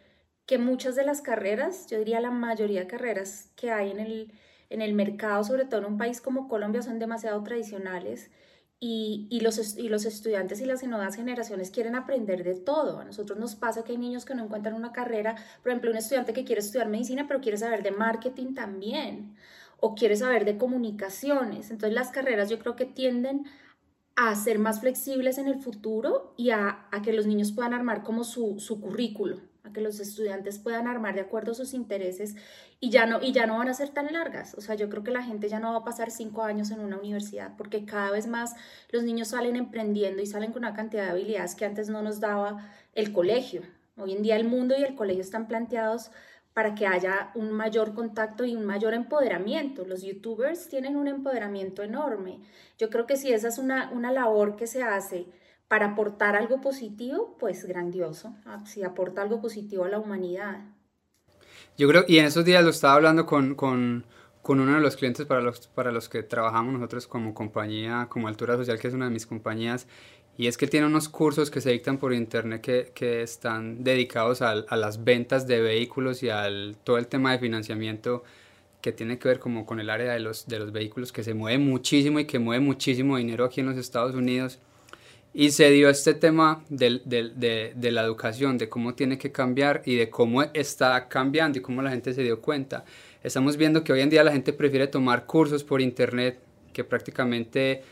que 0.45 0.57
muchas 0.57 0.95
de 0.95 1.06
las 1.06 1.21
carreras, 1.21 1.88
yo 1.88 1.97
diría 1.97 2.19
la 2.19 2.31
mayoría 2.31 2.81
de 2.81 2.88
carreras 2.88 3.51
que 3.56 3.71
hay 3.71 3.92
en 3.92 4.00
el, 4.00 4.33
en 4.69 4.81
el 4.81 4.94
mercado, 4.94 5.44
sobre 5.44 5.65
todo 5.65 5.80
en 5.80 5.86
un 5.86 5.97
país 5.97 6.21
como 6.21 6.47
Colombia, 6.47 6.81
son 6.81 7.00
demasiado 7.00 7.42
tradicionales 7.44 8.30
y, 8.80 9.39
los, 9.42 9.77
y 9.77 9.89
los 9.89 10.06
estudiantes 10.06 10.62
y 10.62 10.65
las 10.65 10.83
nuevas 10.83 11.15
generaciones 11.15 11.71
quieren 11.71 11.95
aprender 11.95 12.44
de 12.44 12.56
todo. 12.56 13.00
A 13.00 13.06
nosotros 13.06 13.39
nos 13.39 13.56
pasa 13.56 13.83
que 13.83 13.94
hay 13.94 13.97
niños 13.97 14.25
que 14.25 14.36
no 14.36 14.44
encuentran 14.44 14.75
una 14.75 14.92
carrera, 14.92 15.36
por 15.63 15.71
ejemplo, 15.71 15.89
un 15.92 15.97
estudiante 15.97 16.33
que 16.33 16.44
quiere 16.45 16.62
estudiar 16.62 16.89
medicina, 16.89 17.25
pero 17.27 17.42
quiere 17.42 17.57
saber 17.57 17.81
de 17.81 17.92
marketing 17.92 18.53
también, 18.53 19.36
o 19.80 19.95
quiere 19.95 20.15
saber 20.15 20.45
de 20.45 20.57
comunicaciones. 20.57 21.71
Entonces 21.71 21.95
las 21.95 22.12
carreras 22.12 22.50
yo 22.50 22.59
creo 22.59 22.75
que 22.75 22.86
tienden 22.86 23.45
a 24.15 24.36
ser 24.36 24.59
más 24.59 24.80
flexibles 24.80 25.38
en 25.39 25.47
el 25.47 25.59
futuro 25.59 26.33
y 26.38 26.51
a, 26.51 26.88
que 27.03 27.13
los 27.13 27.25
niños 27.25 27.51
puedan 27.51 27.74
armar 27.74 28.03
como 28.03 28.24
su, 28.24 28.59
su 28.59 28.80
currículo 28.80 29.42
a 29.66 29.74
que 29.74 29.82
los 29.82 30.00
estudiantes 30.00 30.60
puedan 30.60 30.88
armar 30.88 31.16
de 31.16 31.22
acuerdo 31.22 31.54
sus 31.54 31.74
intereses 31.74 32.36
y 32.80 32.92
ya, 32.92 33.06
no, 33.06 33.22
y 33.22 33.31
ya 33.31 33.48
no 33.48 33.57
van 33.57 33.69
a 33.69 33.74
ser 33.74 33.90
tan 33.90 34.12
largas. 34.14 34.54
O 34.56 34.62
sea, 34.62 34.76
yo 34.76 34.90
creo 34.90 35.04
que 35.04 35.12
la 35.12 35.24
gente 35.24 35.50
ya 35.50 35.60
no 35.60 35.72
va 35.72 35.80
a 35.80 35.84
pasar 35.84 36.12
cinco 36.12 36.44
años 36.44 36.72
en 36.72 36.80
una 36.80 36.98
universidad 36.98 37.56
porque 37.57 37.86
cada 37.86 38.12
vez 38.12 38.28
más 38.28 38.56
los 38.92 39.04
niños 39.04 39.30
salen 39.30 39.56
emprendiendo 39.56 40.22
y 40.22 40.28
salen 40.28 40.52
con 40.52 40.64
una 40.64 40.74
cantidad 40.74 41.06
de 41.06 41.12
habilidades 41.12 41.56
que 41.56 41.66
antes 41.66 41.90
no 41.90 42.02
nos 42.02 42.19
daba 42.19 42.69
el 42.94 43.12
colegio. 43.12 43.64
Hoy 43.98 44.14
en 44.14 44.22
día 44.22 44.36
el 44.36 44.45
mundo 44.45 44.76
y 44.78 44.84
el 44.84 44.95
colegio 44.95 45.22
están 45.22 45.48
planteados 45.48 46.12
para 46.54 46.76
que 46.76 46.88
haya 46.88 47.31
un 47.36 47.52
mayor 47.52 47.94
contacto 47.94 48.45
y 48.45 48.56
un 48.56 48.66
mayor 48.66 48.94
empoderamiento. 48.94 49.86
Los 49.86 50.04
youtubers 50.04 50.69
tienen 50.69 50.95
un 50.95 51.07
empoderamiento 51.07 51.84
enorme. 51.84 52.40
Yo 52.78 52.90
creo 52.90 53.06
que 53.06 53.18
si 53.18 53.34
esa 53.34 53.50
es 53.50 53.57
una, 53.57 53.92
una 53.92 54.12
labor 54.12 54.56
que 54.56 54.68
se 54.68 54.81
hace, 54.81 55.26
para 55.68 55.88
aportar 55.88 56.36
algo 56.36 56.62
positivo, 56.62 57.36
pues 57.40 57.66
grandioso, 57.66 58.36
ah, 58.45 58.64
si 58.66 58.84
aporta 58.84 59.22
algo 59.22 59.42
positivo 59.42 59.86
a 59.86 59.90
la 59.90 60.00
humanidad. 60.00 60.62
Yo 61.78 61.88
creo, 61.88 62.06
y 62.07 62.19
en 62.19 62.26
esos 62.26 62.45
días 62.45 62.64
lo 62.64 62.69
estaba 62.69 62.94
hablando 62.94 63.26
con, 63.26 63.56
con, 63.56 64.06
con 64.42 64.60
uno 64.60 64.76
de 64.76 64.81
los 64.81 64.95
clientes 64.95 65.26
para 65.26 65.42
los, 65.42 65.68
para 65.68 65.92
los 65.92 66.07
que 66.07 66.24
trabajamos 66.24 66.74
nosotros 66.74 67.07
como 67.07 67.34
compañía, 67.34 68.07
como 68.10 68.28
Altura 68.28 68.56
Social, 68.56 68.80
que 68.80 68.88
es 68.88 68.94
una 68.94 69.06
de 69.06 69.12
mis 69.12 69.26
compañías, 69.26 69.88
y 70.38 70.48
es 70.48 70.57
que 70.57 70.68
tiene 70.68 70.86
unos 70.86 71.10
cursos 71.10 71.50
que 71.50 71.62
se 71.62 71.72
dictan 71.72 71.98
por 71.98 72.14
internet 72.14 72.62
que, 72.62 72.92
que 72.94 73.22
están 73.22 73.84
dedicados 73.84 74.42
a, 74.42 74.52
a, 74.52 74.76
las 74.76 75.04
ventas 75.04 75.48
de 75.48 75.62
vehículos 75.62 76.24
y 76.24 76.30
al 76.30 76.78
todo 76.84 76.98
el 76.98 77.07
tema 77.07 77.31
de 77.31 77.40
financiamiento 77.40 78.24
que 78.81 78.92
tiene 78.92 79.18
que 79.18 79.30
ver 79.30 79.40
como 79.40 79.66
con 79.66 79.80
el 79.80 79.90
área 79.90 80.14
de 80.14 80.19
los, 80.19 80.45
de 80.48 80.60
los 80.60 80.72
vehículos 80.72 81.12
que 81.12 81.24
se 81.24 81.34
mueve 81.34 81.57
muchísimo 81.57 82.19
y 82.19 82.26
que 82.26 82.38
mueve 82.38 82.64
muchísimo 82.64 83.18
dinero 83.18 83.45
aquí 83.45 83.62
en 83.62 83.68
los 83.68 83.78
Estados 83.78 84.14
Unidos 84.14 84.60
y 85.37 85.51
se 85.51 85.69
dio 85.69 85.89
este 85.89 86.13
tema 86.13 86.63
de, 86.69 87.01
de, 87.04 87.73
de, 87.75 87.92
la 87.92 88.04
educación, 88.04 88.57
de 88.57 88.69
cómo 88.69 88.94
tiene 88.94 89.18
que 89.18 89.33
cambiar 89.33 89.81
y 89.85 89.95
de 89.95 90.09
cómo 90.09 90.44
está 90.44 91.09
cambiando 91.09 91.59
y 91.59 91.61
cómo 91.61 91.81
la 91.81 91.89
gente 91.89 92.13
se 92.13 92.23
dio 92.23 92.39
cuenta. 92.39 92.85
Estamos 93.21 93.57
viendo 93.57 93.83
que 93.83 93.92
hoy 93.92 93.99
en 93.99 94.09
día 94.09 94.23
la 94.23 94.31
gente 94.31 94.54
prefiere 94.54 94.87
tomar 94.87 95.25
cursos 95.25 95.65
por 95.65 95.81
internet 95.81 96.39
que 96.71 96.85
prácticamente 96.85 97.83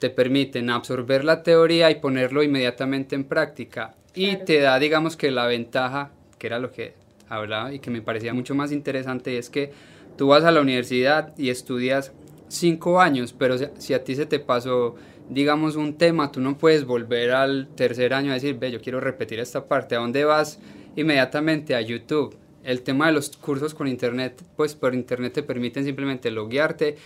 te 0.00 0.10
permiten 0.10 0.70
absorber 0.70 1.24
la 1.24 1.44
teoría 1.44 1.88
y 1.88 2.00
ponerlo 2.00 2.42
inmediatamente 2.42 3.14
en 3.14 3.22
práctica. 3.22 3.94
Y 4.12 4.34
te 4.38 4.58
da, 4.58 4.76
digamos 4.80 5.16
que 5.16 5.30
la 5.30 5.46
ventaja, 5.46 6.10
que 6.36 6.48
era 6.48 6.58
lo 6.58 6.72
que 6.72 6.94
hablaba 7.28 7.72
y 7.72 7.78
que 7.78 7.92
me 7.92 8.02
parecía 8.02 8.34
mucho 8.34 8.56
más 8.56 8.72
interesante, 8.72 9.38
es 9.38 9.50
que 9.50 9.70
tú 10.16 10.26
vas 10.26 10.42
a 10.42 10.50
la 10.50 10.60
universidad 10.60 11.32
y 11.38 11.50
estudias 11.50 12.10
cinco 12.48 13.00
años, 13.00 13.32
pero 13.38 13.56
si 13.78 13.94
a 13.94 14.02
ti 14.02 14.16
se 14.16 14.26
te 14.26 14.40
pasó 14.40 14.96
digamos, 15.30 15.76
un 15.76 15.96
tema, 15.98 16.32
tú 16.32 16.40
no 16.40 16.58
puedes 16.58 16.84
volver 16.84 17.32
al 17.32 17.68
tercer 17.74 18.14
año 18.14 18.30
a 18.30 18.34
decir, 18.34 18.58
ve, 18.58 18.70
yo 18.70 18.80
quiero 18.80 19.00
repetir 19.00 19.40
esta 19.40 19.66
parte. 19.66 19.94
¿A 19.96 19.98
dónde 19.98 20.24
vas? 20.24 20.58
Inmediatamente 20.96 21.74
a 21.74 21.80
YouTube. 21.80 22.36
el 22.64 22.82
tema 22.82 23.06
de 23.06 23.12
los 23.12 23.36
cursos 23.36 23.72
con 23.72 23.88
internet, 23.88 24.42
pues 24.56 24.74
por 24.74 24.94
internet 24.94 25.32
te 25.32 25.42
permiten 25.42 25.84
simplemente 25.84 26.30
loguearte 26.30 26.96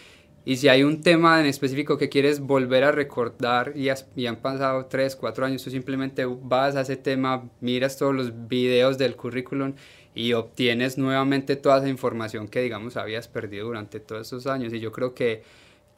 y 0.45 0.57
si 0.57 0.69
hay 0.69 0.83
un 0.83 1.03
tema 1.03 1.41
en 1.41 1.47
específico 1.47 1.97
que 1.97 2.09
quieres 2.09 2.41
volver 2.41 2.83
a 2.83 2.91
recordar 2.91 3.75
y, 3.77 3.89
y, 4.17 4.27
han 4.27 4.37
pasado 4.37 4.87
3, 4.87 5.15
4 5.15 5.47
años, 5.47 5.63
tú 5.63 5.71
simplemente 5.71 6.25
vas 6.25 6.75
a 6.75 6.81
ese 6.81 6.97
tema, 6.97 7.49
miras 7.61 7.97
todos 7.97 8.13
los 8.13 8.49
videos 8.49 8.99
del 8.99 9.15
currículum 9.15 9.75
y 10.17 10.33
obtienes 10.33 10.99
nuevamente 10.99 11.55
toda 11.55 11.79
esa 11.79 11.89
información 11.89 12.49
que 12.49 12.61
digamos 12.61 12.97
habías 12.97 13.29
perdido 13.29 13.67
durante 13.67 14.01
todos 14.01 14.27
esos 14.27 14.49
años. 14.49 14.73
Y 14.73 14.81
yo 14.81 14.91
creo 14.91 15.15
que 15.15 15.45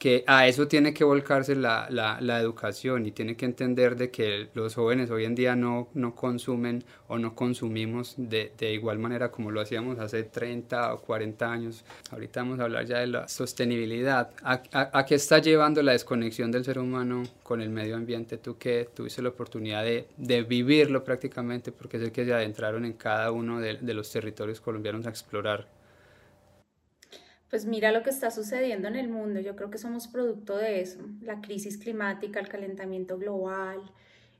que 0.05 0.23
a 0.27 0.47
eso 0.47 0.67
tiene 0.67 0.93
que 0.93 1.03
volcarse 1.03 1.55
la, 1.55 1.87
la, 1.89 2.39
educación 2.39 3.07
y 3.07 3.11
tiene 3.11 3.35
que 3.35 3.45
entender 3.45 3.95
de 3.95 4.11
que 4.11 4.49
los 4.53 4.75
jóvenes 4.75 5.09
hoy 5.09 5.25
en 5.25 5.33
día 5.33 5.55
no, 5.55 5.87
no 5.95 6.13
consumen 6.13 6.83
o 7.07 7.17
no 7.17 7.33
consumimos 7.33 8.13
de, 8.15 8.51
de, 8.55 8.71
igual 8.71 8.99
manera 8.99 9.31
como 9.31 9.49
lo 9.49 9.61
hacíamos 9.61 9.97
hace 9.97 10.21
30 10.21 10.93
o 10.93 11.01
40 11.01 11.51
años. 11.51 11.83
Ahorita 12.11 12.41
vamos 12.41 12.59
a 12.59 12.65
hablar 12.65 12.85
ya 12.85 12.99
de 12.99 13.07
la 13.07 13.27
sostenibilidad. 13.27 14.29
¿A, 14.43 14.61
a, 14.71 15.05
qué 15.07 15.15
está 15.15 15.39
llevando 15.39 15.81
la 15.81 15.93
desconexión 15.93 16.51
del 16.51 16.65
ser 16.65 16.77
humano 16.77 17.23
con 17.41 17.59
el 17.59 17.71
medio 17.71 17.95
ambiente? 17.95 18.37
Tú 18.37 18.59
que 18.59 18.87
tuviste 18.93 19.23
la 19.23 19.29
oportunidad 19.29 19.83
de, 19.83 20.07
de 20.17 20.43
vivirlo 20.43 21.03
prácticamente 21.03 21.71
porque 21.71 21.97
sé 21.97 22.11
que 22.11 22.25
se 22.25 22.31
adentraron 22.31 22.85
en 22.85 22.93
cada 22.93 23.31
uno 23.31 23.59
de, 23.59 23.77
de 23.77 23.93
los 23.95 24.11
territorios 24.11 24.61
colombianos 24.61 25.07
a 25.07 25.09
explorar 25.09 25.65
pues 27.49 27.65
mira 27.65 27.91
lo 27.91 28.03
que 28.03 28.09
está 28.09 28.31
sucediendo 28.31 28.87
en 28.87 28.95
el 28.95 29.07
mundo. 29.07 29.39
Yo 29.39 29.55
creo 29.55 29.69
que 29.69 29.77
somos 29.77 30.07
producto 30.07 30.57
de 30.57 30.81
eso. 30.81 30.99
La 31.21 31.41
crisis 31.41 31.77
climática, 31.77 32.39
el 32.39 32.49
calentamiento 32.49 33.17
global, 33.17 33.81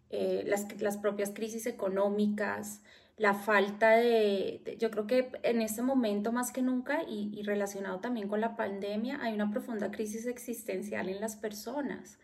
eh, 0.09 0.43
las, 0.47 0.65
las, 0.81 0.97
propias 0.97 1.31
crisis 1.31 1.65
económicas, 1.65 2.81
la 3.17 3.33
falta 3.33 3.91
de, 3.91 4.75
Yo 4.79 4.91
creo 4.91 5.07
que 5.07 5.31
en 5.43 5.61
este 5.61 5.81
momento 5.81 6.31
más 6.31 6.51
que 6.51 6.61
nunca 6.61 7.03
y, 7.07 7.41
relacionado 7.43 7.99
también 7.99 8.27
con 8.27 8.41
la 8.41 8.55
pandemia, 8.55 9.19
hay 9.21 9.33
una 9.33 9.51
profunda 9.51 9.91
crisis 9.91 10.25
existencial 10.25 11.09
en 11.09 11.21
las 11.21 11.35
personas. 11.35 12.19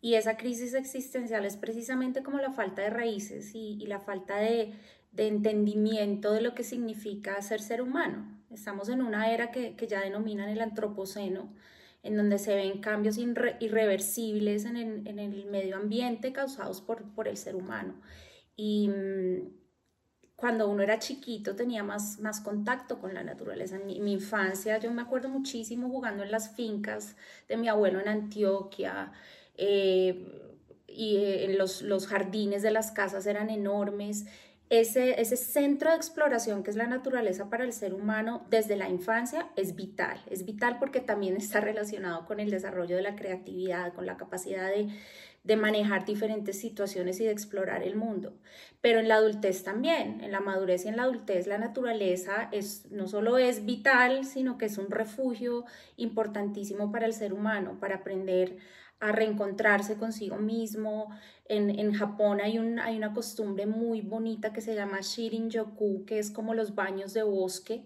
Y 0.00 0.14
esa 0.14 0.36
crisis 0.36 0.74
existencial 0.74 1.46
es 1.46 1.56
precisamente 1.56 2.22
como 2.22 2.38
la 2.38 2.52
falta 2.52 2.82
de 2.82 2.90
raíces 2.90 3.54
y, 3.54 3.78
y 3.80 3.86
la 3.86 4.00
falta 4.00 4.36
de, 4.36 4.74
de 5.12 5.28
entendimiento 5.28 6.32
de 6.32 6.42
lo 6.42 6.54
que 6.54 6.64
significa 6.64 7.40
ser 7.40 7.60
ser 7.60 7.80
humano. 7.80 8.26
Estamos 8.54 8.88
en 8.88 9.02
una 9.02 9.32
era 9.32 9.50
que, 9.50 9.74
ya 9.88 10.00
denominan 10.00 10.48
el 10.48 10.60
antropoceno, 10.60 11.52
en 12.02 12.16
donde 12.16 12.38
se 12.38 12.54
ven 12.54 12.80
cambios 12.80 13.18
irreversibles 13.18 14.64
en 14.64 14.76
el, 14.76 15.46
medio 15.46 15.76
ambiente 15.76 16.32
causados 16.32 16.80
por, 16.80 17.02
por 17.14 17.26
el 17.26 17.36
ser 17.36 17.56
humano. 17.56 18.00
Y 18.56 18.88
mm, 18.88 19.64
cuando 20.36 20.68
uno 20.68 20.82
era 20.82 20.98
chiquito 20.98 21.56
tenía 21.56 21.82
más, 21.82 22.20
más 22.20 22.40
contacto 22.40 23.00
con 23.00 23.14
la 23.14 23.24
naturaleza. 23.24 23.76
En 23.76 23.86
mi, 23.86 24.12
infancia 24.12 24.78
yo 24.78 24.92
me 24.92 25.02
acuerdo 25.02 25.28
muchísimo 25.28 25.88
jugando 25.88 26.22
en 26.22 26.30
las 26.30 26.54
fincas 26.54 27.16
de 27.48 27.56
mi 27.56 27.68
abuelo 27.68 28.00
en 28.00 28.08
Antioquia. 28.08 29.12
Eh, 29.56 30.52
y 30.86 31.16
eh, 31.16 31.46
en 31.46 31.58
los, 31.58 31.82
los 31.82 32.06
jardines 32.06 32.62
de 32.62 32.70
las 32.70 32.92
casas 32.92 33.26
eran 33.26 33.50
enormes 33.50 34.26
ese, 34.70 35.20
ese 35.20 35.36
centro 35.36 35.90
de 35.90 35.96
exploración 35.96 36.62
que 36.62 36.70
es 36.70 36.76
la 36.76 36.86
naturaleza 36.86 37.50
para 37.50 37.64
el 37.64 37.72
ser 37.72 37.94
humano 37.94 38.46
desde 38.50 38.76
la 38.76 38.88
infancia 38.88 39.48
es 39.56 39.74
vital. 39.74 40.20
Es 40.30 40.44
vital 40.44 40.78
porque 40.78 41.00
también 41.00 41.36
está 41.38 41.60
relacionado 41.60 42.26
con 42.26 42.40
el 42.40 42.50
desarrollo 42.50 42.96
de 42.96 43.02
la 43.02 43.16
creatividad, 43.16 43.92
con 43.92 44.06
la 44.06 44.16
capacidad 44.16 44.68
de, 44.68 44.88
de 45.44 45.56
manejar 45.56 46.06
diferentes 46.06 46.58
situaciones 46.58 47.20
y 47.20 47.24
de 47.24 47.30
explorar 47.30 47.82
el 47.82 47.96
mundo. 47.96 48.32
Pero 48.80 48.98
en 48.98 49.08
la 49.08 49.16
adultez 49.16 49.62
también, 49.62 50.22
en 50.22 50.32
la 50.32 50.40
madurez 50.40 50.84
y 50.84 50.88
en 50.88 50.96
la 50.96 51.04
adultez, 51.04 51.46
la 51.46 51.58
naturaleza 51.58 52.48
es, 52.50 52.90
no 52.90 53.06
solo 53.06 53.36
es 53.36 53.66
vital, 53.66 54.24
sino 54.24 54.56
que 54.56 54.66
es 54.66 54.78
un 54.78 54.90
refugio 54.90 55.64
importantísimo 55.96 56.90
para 56.90 57.06
el 57.06 57.12
ser 57.12 57.34
humano, 57.34 57.78
para 57.78 57.96
aprender 57.96 58.56
a 59.04 59.12
reencontrarse 59.12 59.96
consigo 59.96 60.36
mismo. 60.38 61.10
En, 61.46 61.78
en 61.78 61.92
Japón 61.92 62.40
hay, 62.40 62.58
un, 62.58 62.78
hay 62.78 62.96
una 62.96 63.12
costumbre 63.12 63.66
muy 63.66 64.00
bonita 64.00 64.54
que 64.54 64.62
se 64.62 64.74
llama 64.74 65.00
Shirin-yoku, 65.00 66.06
que 66.06 66.18
es 66.18 66.30
como 66.30 66.54
los 66.54 66.74
baños 66.74 67.12
de 67.12 67.22
bosque, 67.22 67.84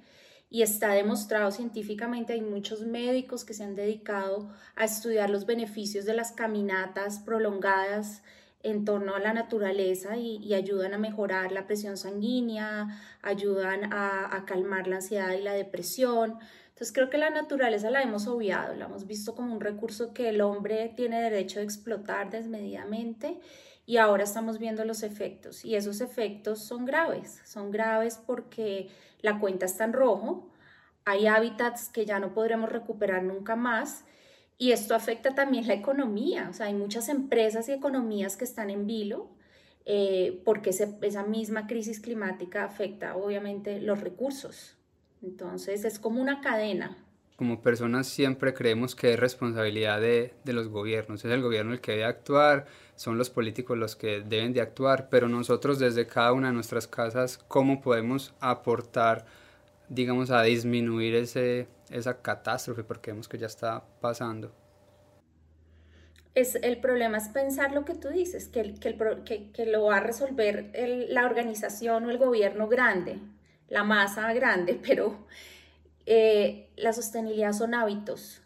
y 0.48 0.62
está 0.62 0.92
demostrado 0.92 1.50
científicamente, 1.50 2.34
hay 2.34 2.40
muchos 2.40 2.82
médicos 2.82 3.44
que 3.44 3.52
se 3.52 3.64
han 3.64 3.74
dedicado 3.74 4.48
a 4.76 4.84
estudiar 4.84 5.28
los 5.28 5.44
beneficios 5.44 6.04
de 6.04 6.14
las 6.14 6.30
caminatas 6.30 7.18
prolongadas 7.18 8.22
en 8.62 8.84
torno 8.84 9.14
a 9.14 9.20
la 9.20 9.32
naturaleza 9.32 10.16
y, 10.16 10.54
ayudan 10.54 10.94
a 10.94 10.98
mejorar 10.98 11.50
la 11.50 11.66
presión 11.66 11.96
sanguínea, 11.96 12.88
ayudan 13.22 13.92
a, 13.92 14.34
a 14.34 14.44
calmar 14.46 14.86
la 14.86 14.96
ansiedad 14.96 15.32
y 15.32 15.42
la 15.42 15.52
depresión. 15.52 16.38
Entonces 16.78 16.94
creo 16.94 17.10
que 17.10 17.18
la 17.18 17.30
naturaleza 17.30 17.90
la 17.90 18.02
hemos 18.02 18.28
obviado, 18.28 18.72
la 18.76 18.84
hemos 18.84 19.04
visto 19.04 19.34
como 19.34 19.52
un 19.52 19.60
recurso 19.60 20.14
que 20.14 20.28
el 20.28 20.40
hombre 20.40 20.92
tiene 20.94 21.20
derecho 21.20 21.58
a 21.58 21.64
explotar 21.64 22.30
desmedidamente 22.30 23.40
y 23.84 23.96
ahora 23.96 24.22
estamos 24.22 24.60
viendo 24.60 24.84
los 24.84 25.02
efectos 25.02 25.64
y 25.64 25.74
esos 25.74 26.00
efectos 26.00 26.62
son 26.62 26.84
graves, 26.84 27.42
son 27.44 27.72
graves 27.72 28.20
porque 28.24 28.90
la 29.22 29.40
cuenta 29.40 29.66
está 29.66 29.86
en 29.86 29.92
rojo, 29.92 30.52
hay 31.04 31.26
hábitats 31.26 31.88
que 31.88 32.06
ya 32.06 32.20
no 32.20 32.32
podremos 32.32 32.70
recuperar 32.70 33.24
nunca 33.24 33.56
más 33.56 34.04
y 34.56 34.70
esto 34.70 34.94
afecta 34.94 35.34
también 35.34 35.66
la 35.66 35.74
economía, 35.74 36.46
o 36.48 36.52
sea, 36.52 36.66
hay 36.66 36.74
muchas 36.74 37.08
empresas 37.08 37.68
y 37.68 37.72
economías 37.72 38.36
que 38.36 38.44
están 38.44 38.70
en 38.70 38.86
vilo 38.86 39.30
eh, 39.84 40.42
porque 40.44 40.70
esa 40.70 41.24
misma 41.24 41.66
crisis 41.66 41.98
climática 41.98 42.62
afecta 42.62 43.16
obviamente 43.16 43.80
los 43.80 44.00
recursos. 44.00 44.77
Entonces 45.22 45.84
es 45.84 45.98
como 45.98 46.20
una 46.20 46.40
cadena. 46.40 46.96
Como 47.36 47.62
personas 47.62 48.08
siempre 48.08 48.52
creemos 48.52 48.96
que 48.96 49.12
es 49.12 49.20
responsabilidad 49.20 50.00
de, 50.00 50.34
de, 50.44 50.52
los 50.52 50.68
gobiernos, 50.68 51.24
es 51.24 51.30
el 51.30 51.40
gobierno 51.40 51.72
el 51.72 51.80
que 51.80 51.92
debe 51.92 52.04
actuar, 52.04 52.66
son 52.96 53.16
los 53.16 53.30
políticos 53.30 53.78
los 53.78 53.94
que 53.94 54.20
deben 54.20 54.52
de 54.52 54.60
actuar, 54.60 55.08
pero 55.08 55.28
nosotros 55.28 55.78
desde 55.78 56.06
cada 56.06 56.32
una 56.32 56.48
de 56.48 56.54
nuestras 56.54 56.88
casas, 56.88 57.38
¿cómo 57.38 57.80
podemos 57.80 58.34
aportar, 58.40 59.24
digamos, 59.88 60.32
a 60.32 60.42
disminuir 60.42 61.14
ese, 61.14 61.68
esa 61.90 62.20
catástrofe? 62.20 62.82
Porque 62.82 63.12
vemos 63.12 63.28
que 63.28 63.38
ya 63.38 63.46
está 63.46 63.84
pasando. 64.00 64.52
Es, 66.34 66.56
el 66.56 66.78
problema 66.80 67.18
es 67.18 67.28
pensar 67.28 67.72
lo 67.72 67.84
que 67.84 67.94
tú 67.94 68.08
dices, 68.08 68.48
que, 68.48 68.74
que, 68.74 68.88
el, 68.88 69.22
que, 69.24 69.50
que 69.52 69.66
lo 69.66 69.84
va 69.84 69.98
a 69.98 70.00
resolver 70.00 70.70
el, 70.72 71.14
la 71.14 71.24
organización 71.24 72.04
o 72.04 72.10
el 72.10 72.18
gobierno 72.18 72.68
grande, 72.68 73.20
la 73.68 73.84
masa 73.84 74.32
grande, 74.32 74.80
pero 74.86 75.26
eh, 76.06 76.70
la 76.76 76.92
sostenibilidad 76.92 77.52
son 77.52 77.74
hábitos. 77.74 78.42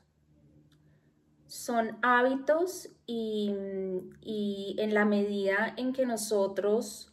Son 1.47 1.99
hábitos 2.03 2.89
y, 3.07 3.53
y 4.23 4.77
en 4.79 4.95
la 4.95 5.05
medida 5.05 5.75
en 5.77 5.93
que 5.93 6.07
nosotros 6.07 7.13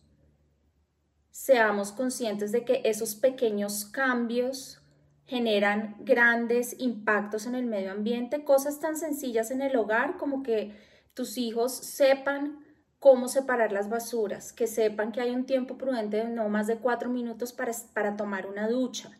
seamos 1.32 1.92
conscientes 1.92 2.52
de 2.52 2.64
que 2.64 2.82
esos 2.86 3.16
pequeños 3.16 3.86
cambios 3.86 4.82
generan 5.26 5.96
grandes 6.00 6.76
impactos 6.80 7.46
en 7.46 7.54
el 7.54 7.66
medio 7.66 7.92
ambiente, 7.92 8.44
cosas 8.44 8.80
tan 8.80 8.98
sencillas 8.98 9.52
en 9.52 9.62
el 9.62 9.76
hogar 9.76 10.18
como 10.18 10.42
que 10.42 10.76
tus 11.14 11.38
hijos 11.38 11.72
sepan 11.74 12.66
cómo 13.00 13.30
separar 13.30 13.72
las 13.72 13.90
basuras, 13.90 14.52
que 14.52 14.68
sepan 14.68 15.12
que 15.12 15.22
hay 15.22 15.32
un 15.32 15.46
tiempo 15.46 15.78
prudente 15.78 16.18
de 16.18 16.26
no 16.26 16.50
más 16.50 16.68
de 16.68 16.78
cuatro 16.78 17.10
minutos 17.10 17.54
para, 17.54 17.72
para 17.94 18.18
tomar 18.18 18.46
una 18.46 18.68
ducha, 18.68 19.12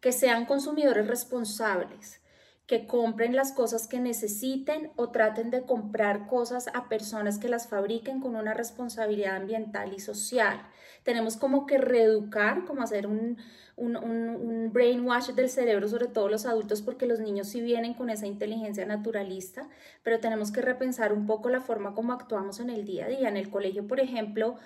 que 0.00 0.12
sean 0.12 0.46
consumidores 0.46 1.06
responsables, 1.06 2.20
que 2.66 2.86
compren 2.86 3.36
las 3.36 3.52
cosas 3.52 3.86
que 3.86 4.00
necesiten 4.00 4.90
o 4.96 5.10
traten 5.10 5.50
de 5.50 5.64
comprar 5.64 6.26
cosas 6.26 6.66
a 6.74 6.88
personas 6.88 7.38
que 7.38 7.48
las 7.48 7.68
fabriquen 7.68 8.20
con 8.20 8.34
una 8.34 8.54
responsabilidad 8.54 9.36
ambiental 9.36 9.92
y 9.92 10.00
social. 10.00 10.66
Tenemos 11.06 11.36
como 11.36 11.64
que 11.64 11.78
reeducar, 11.78 12.64
como 12.64 12.82
hacer 12.82 13.06
un, 13.06 13.38
un, 13.76 13.96
un, 13.96 14.72
brainwash 14.72 15.30
del 15.30 15.48
cerebro, 15.48 15.88
sobre 15.88 16.08
todo 16.08 16.28
los 16.28 16.46
adultos, 16.46 16.82
porque 16.82 17.06
los 17.06 17.20
niños 17.20 17.48
sí 17.48 17.60
vienen 17.60 17.94
con 17.94 18.10
esa 18.10 18.26
inteligencia 18.26 18.84
naturalista, 18.86 19.68
pero 20.02 20.18
tenemos 20.18 20.50
que 20.50 20.62
repensar 20.62 21.12
un 21.12 21.26
poco 21.26 21.48
la 21.48 21.60
forma 21.60 21.94
como 21.94 22.12
actuamos 22.12 22.58
en 22.58 22.70
el 22.70 22.84
día 22.84 23.06
a 23.06 23.08
día. 23.08 23.28
En 23.28 23.36
el 23.36 23.48
colegio, 23.50 23.86
por 23.86 24.00
ejemplo, 24.00 24.56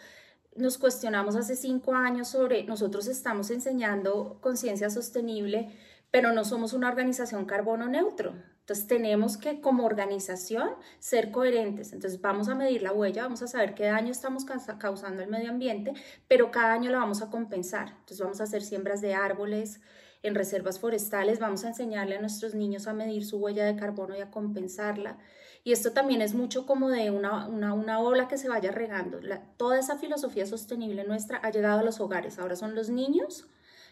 nos 0.57 0.79
cuestionamos 0.79 1.37
hace 1.37 1.57
cinco 1.57 1.95
años 1.95 2.29
sobre, 2.29 2.65
nosotros 2.65 3.07
estamos 3.07 3.51
enseñando 3.51 4.39
conciencia 4.41 4.89
sostenible, 4.89 5.77
pero 6.11 6.33
no 6.33 6.45
somos 6.45 6.73
una 6.73 6.89
organización 6.89 7.45
carbono 7.45 7.87
neutro. 7.87 8.33
Entonces 8.71 8.87
tenemos 8.87 9.37
que 9.37 9.61
como 9.61 9.85
organización 9.85 10.71
ser 11.00 11.33
coherentes. 11.33 11.93
Entonces 11.93 12.21
vamos 12.21 12.49
a 12.49 12.55
medir 12.55 12.83
la 12.83 12.93
huella, 12.93 13.25
vamos 13.25 13.43
a 13.43 13.49
saber 13.49 13.75
qué 13.75 13.87
daño 13.87 14.12
estamos 14.12 14.45
causando 14.79 15.25
al 15.25 15.29
medio 15.29 15.50
ambiente, 15.50 15.93
pero 16.29 16.53
cada 16.53 16.75
año 16.75 16.89
la 16.89 16.99
vamos 16.99 17.21
a 17.21 17.31
compensar. 17.31 17.89
Entonces 17.89 18.21
vamos 18.21 18.41
a 18.41 18.45
hacer 18.45 18.62
siembras 18.62 19.00
de 19.00 19.12
árboles 19.12 19.81
en 20.23 20.37
reservas 20.37 20.79
forestales, 20.79 21.41
vamos 21.41 21.65
a 21.65 21.69
enseñarle 21.71 22.15
a 22.15 22.21
nuestros 22.21 22.55
niños 22.55 22.87
a 22.87 22.93
medir 22.93 23.27
su 23.27 23.39
huella 23.39 23.65
de 23.65 23.75
carbono 23.75 24.17
y 24.17 24.21
a 24.21 24.31
compensarla. 24.31 25.19
Y 25.65 25.73
esto 25.73 25.91
también 25.91 26.23
es 26.23 26.35
mucho 26.35 26.65
como 26.65 26.91
de 26.91 27.11
una, 27.11 27.49
una, 27.49 27.75
una 27.75 27.99
ola 27.99 28.29
que 28.29 28.39
se 28.39 28.49
vaya 28.49 28.71
regando. 28.71 29.19
toda 29.57 29.81
esa 29.81 29.99
filosofía 29.99 30.47
sostenible 30.47 31.03
nuestra 31.03 31.39
ha 31.39 31.50
llegado 31.50 31.81
a 31.81 31.83
los 31.83 31.99
hogares. 31.99 32.39
Ahora 32.39 32.55
son 32.55 32.77
los 32.77 32.89
niños 32.89 33.49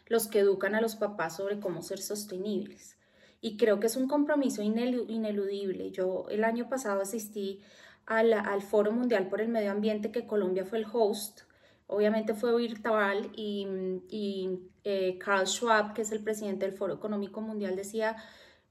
los 0.07 0.29
que 0.29 0.39
educan 0.39 0.77
a 0.77 0.81
los 0.81 0.95
papás 0.95 1.35
sobre 1.35 1.59
cómo 1.59 1.83
ser 1.83 2.01
sostenibles. 2.01 2.98
Y 3.41 3.57
creo 3.57 3.79
que 3.81 3.87
es 3.87 3.97
un 3.97 4.09
compromiso 4.09 4.63
ineludible. 4.63 5.91
Yo 5.91 6.27
el 6.29 6.45
año 6.45 6.69
pasado 6.69 7.03
asistí 7.03 7.61
al, 8.07 8.33
al 8.33 8.63
Foro 8.63 8.91
Mundial 8.93 9.29
por 9.29 9.41
el 9.41 9.49
Medio 9.49 9.71
Ambiente 9.71 10.11
que 10.11 10.27
Colombia 10.27 10.65
fue 10.65 10.79
el 10.79 10.87
host. 10.93 11.43
Obviamente 11.87 12.35
fue 12.35 12.57
virtual 12.57 13.31
y, 13.35 13.67
y 14.11 14.59
eh, 14.85 15.19
Carl 15.19 15.47
Schwab, 15.47 15.95
que 15.95 16.03
es 16.03 16.13
el 16.13 16.23
presidente 16.23 16.67
del 16.67 16.77
Foro 16.77 16.95
Económico 16.95 17.41
Mundial, 17.41 17.77
decía, 17.77 18.17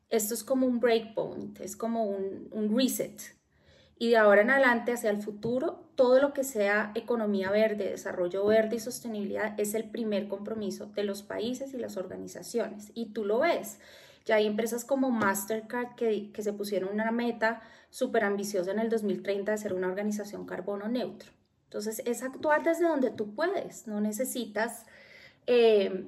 esto 0.09 0.33
es 0.33 0.43
como 0.43 0.67
un 0.67 0.79
breakpoint, 0.79 1.59
es 1.61 1.75
como 1.75 2.05
un, 2.05 2.47
un 2.51 2.77
reset 2.77 3.37
y 3.99 4.09
de 4.09 4.17
ahora 4.17 4.41
en 4.41 4.51
adelante 4.51 4.93
hacia 4.93 5.09
el 5.09 5.21
futuro, 5.21 5.89
todo 5.95 6.21
lo 6.21 6.33
que 6.33 6.43
sea 6.43 6.91
economía 6.93 7.49
verde, 7.49 7.89
desarrollo 7.89 8.45
verde 8.45 8.75
y 8.75 8.79
sostenibilidad 8.79 9.59
es 9.59 9.73
el 9.73 9.89
primer 9.89 10.27
compromiso 10.27 10.85
de 10.87 11.03
los 11.03 11.23
países 11.23 11.73
y 11.73 11.77
las 11.77 11.97
organizaciones. 11.97 12.91
Y 12.93 13.07
tú 13.07 13.25
lo 13.25 13.39
ves. 13.39 13.79
Ya 14.27 14.35
hay 14.35 14.45
empresas 14.45 14.83
como 14.83 15.09
Mastercard 15.09 15.95
que, 15.95 16.31
que 16.33 16.43
se 16.43 16.51
pusieron 16.51 16.93
una 16.93 17.11
meta 17.11 17.61
súper 17.89 18.25
ambiciosa 18.25 18.71
en 18.71 18.79
el 18.79 18.89
2030 18.89 19.53
de 19.53 19.57
ser 19.57 19.73
una 19.73 19.87
organización 19.87 20.45
carbono 20.45 20.89
neutro. 20.89 21.31
Entonces, 21.63 22.01
es 22.05 22.23
actuar 22.23 22.61
desde 22.61 22.85
donde 22.85 23.09
tú 23.09 23.33
puedes. 23.33 23.87
No 23.87 24.01
necesitas 24.01 24.85
eh, 25.45 26.07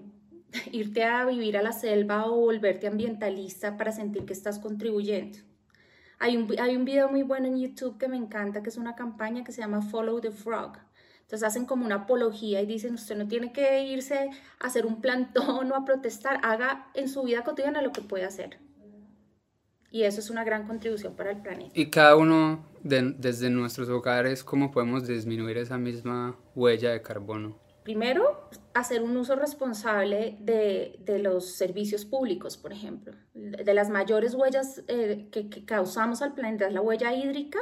irte 0.74 1.06
a 1.06 1.24
vivir 1.26 1.56
a 1.56 1.64
la 1.64 1.72
selva 1.72 2.26
o 2.26 2.36
volverte 2.42 2.88
ambientalista 2.88 3.78
para 3.78 3.94
sentir 3.94 4.26
que 4.26 4.34
estás 4.34 4.60
contribuyendo. 4.60 5.40
Hay 6.20 6.36
un, 6.36 6.54
hay 6.60 6.76
un 6.76 6.84
video 6.84 7.10
muy 7.10 7.24
bueno 7.24 7.48
en 7.48 7.58
YouTube 7.58 7.98
que 7.98 8.10
me 8.10 8.18
encanta, 8.18 8.62
que 8.62 8.70
es 8.70 8.76
una 8.76 8.96
campaña 8.96 9.46
que 9.46 9.54
se 9.54 9.62
llama 9.62 9.82
Follow 9.82 10.20
the 10.20 10.32
Frog. 10.32 10.78
Entonces 11.29 11.48
hacen 11.48 11.67
como 11.67 11.86
una 11.86 11.93
apología 11.93 12.59
y 12.59 12.65
dicen, 12.65 12.95
usted 12.95 13.15
no 13.15 13.27
tiene 13.27 13.53
que 13.53 13.83
irse 13.83 14.31
a 14.59 14.65
hacer 14.65 14.88
un 14.88 15.00
plantón 15.00 15.71
o 15.71 15.75
a 15.75 15.86
protestar, 15.86 16.39
haga 16.41 16.88
en 16.95 17.07
su 17.07 17.21
vida 17.21 17.43
cotidiana 17.43 17.83
lo 17.83 17.91
que 17.91 18.01
puede 18.01 18.25
hacer. 18.25 18.57
Y 19.91 20.05
eso 20.05 20.21
es 20.21 20.31
una 20.31 20.43
gran 20.43 20.65
contribución 20.65 21.15
para 21.15 21.29
el 21.29 21.38
planeta. 21.39 21.69
Y 21.75 21.91
cada 21.91 22.15
uno 22.15 22.65
desde 22.81 23.51
nuestros 23.51 23.89
hogares, 23.89 24.43
¿cómo 24.43 24.71
podemos 24.71 25.05
disminuir 25.05 25.59
esa 25.59 25.77
misma 25.77 26.36
huella 26.55 26.93
de 26.93 27.03
carbono? 27.03 27.59
Primero, 27.83 28.50
hacer 28.74 29.03
un 29.03 29.15
uso 29.15 29.36
responsable 29.36 30.36
de, 30.39 30.95
de 31.05 31.19
los 31.19 31.53
servicios 31.53 32.05
públicos, 32.05 32.57
por 32.57 32.74
ejemplo. 32.74 33.13
De 33.36 33.74
las 33.75 33.91
mayores 33.91 34.33
huellas 34.33 34.81
eh, 34.88 35.29
que, 35.31 35.48
que, 35.48 35.63
causamos 35.63 36.24
al 36.24 36.33
planeta 36.33 36.65
es 36.65 36.74
la 36.74 36.81
huella 36.81 37.13
hídrica 37.13 37.59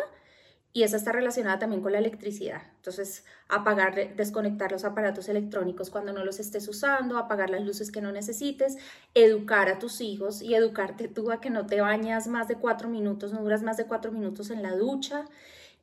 y 0.78 0.84
esa 0.84 0.98
está 0.98 1.12
relacionada 1.12 1.58
también 1.58 1.82
con 1.82 1.92
la 1.92 1.98
electricidad. 1.98 2.62
Entonces, 2.76 3.26
apagar, 3.50 4.16
desconectar 4.16 4.72
los 4.72 4.86
aparatos 4.86 5.28
electrónicos 5.28 5.90
cuando 5.90 6.14
no 6.14 6.24
los 6.24 6.40
estés 6.40 6.68
usando, 6.68 7.18
apagar 7.18 7.50
las 7.50 7.64
luces 7.64 7.92
que 7.92 8.00
no 8.00 8.12
necesites, 8.12 8.78
educar 9.16 9.70
a 9.70 9.80
tus 9.80 10.02
hijos 10.02 10.44
y 10.44 10.54
educarte 10.54 11.08
tú 11.08 11.32
a 11.32 11.42
que 11.42 11.50
no 11.50 11.66
te 11.66 11.82
bañas 11.82 12.28
más 12.28 12.48
de 12.48 12.58
cuatro 12.58 12.90
minutos, 12.90 13.34
no 13.34 13.42
duras 13.42 13.64
más 13.64 13.78
de 13.78 13.86
cuatro 13.86 14.12
minutos 14.12 14.52
en 14.52 14.62
la 14.62 14.76
ducha. 14.76 15.26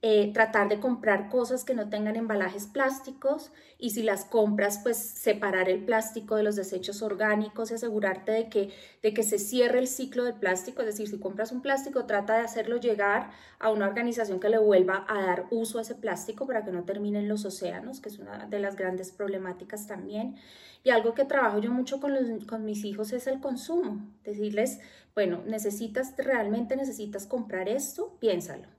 Eh, 0.06 0.32
tratar 0.34 0.68
de 0.68 0.80
comprar 0.80 1.30
cosas 1.30 1.64
que 1.64 1.72
no 1.72 1.88
tengan 1.88 2.14
embalajes 2.16 2.66
plásticos 2.66 3.50
y 3.78 3.88
si 3.92 4.02
las 4.02 4.26
compras, 4.26 4.80
pues 4.82 4.98
separar 4.98 5.70
el 5.70 5.82
plástico 5.82 6.36
de 6.36 6.42
los 6.42 6.56
desechos 6.56 7.00
orgánicos 7.00 7.70
y 7.70 7.74
asegurarte 7.76 8.30
de 8.30 8.50
que, 8.50 8.68
de 9.02 9.14
que 9.14 9.22
se 9.22 9.38
cierre 9.38 9.78
el 9.78 9.86
ciclo 9.88 10.24
del 10.24 10.34
plástico. 10.34 10.82
Es 10.82 10.88
decir, 10.88 11.08
si 11.08 11.18
compras 11.18 11.52
un 11.52 11.62
plástico, 11.62 12.04
trata 12.04 12.34
de 12.34 12.42
hacerlo 12.42 12.76
llegar 12.76 13.30
a 13.58 13.70
una 13.70 13.88
organización 13.88 14.40
que 14.40 14.50
le 14.50 14.58
vuelva 14.58 15.06
a 15.08 15.22
dar 15.22 15.46
uso 15.50 15.78
a 15.78 15.80
ese 15.80 15.94
plástico 15.94 16.46
para 16.46 16.66
que 16.66 16.70
no 16.70 16.84
termine 16.84 17.20
en 17.20 17.28
los 17.28 17.46
océanos, 17.46 18.00
que 18.00 18.10
es 18.10 18.18
una 18.18 18.44
de 18.44 18.58
las 18.58 18.76
grandes 18.76 19.10
problemáticas 19.10 19.86
también. 19.86 20.36
Y 20.82 20.90
algo 20.90 21.14
que 21.14 21.24
trabajo 21.24 21.60
yo 21.60 21.70
mucho 21.70 21.98
con, 21.98 22.12
los, 22.12 22.44
con 22.44 22.66
mis 22.66 22.84
hijos 22.84 23.14
es 23.14 23.26
el 23.26 23.40
consumo. 23.40 24.06
Decirles, 24.22 24.80
bueno, 25.14 25.40
necesitas, 25.46 26.14
realmente 26.18 26.76
necesitas 26.76 27.26
comprar 27.26 27.70
esto, 27.70 28.18
piénsalo 28.20 28.73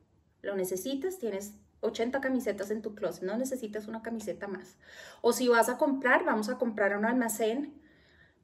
lo 0.45 0.55
necesitas, 0.55 1.17
tienes 1.17 1.55
80 1.81 2.21
camisetas 2.21 2.71
en 2.71 2.81
tu 2.81 2.95
closet, 2.95 3.23
no 3.23 3.37
necesitas 3.37 3.87
una 3.87 4.01
camiseta 4.01 4.47
más. 4.47 4.77
O 5.21 5.33
si 5.33 5.47
vas 5.47 5.69
a 5.69 5.77
comprar, 5.77 6.23
vamos 6.25 6.49
a 6.49 6.57
comprar 6.57 6.93
a 6.93 6.97
un 6.97 7.05
almacén 7.05 7.73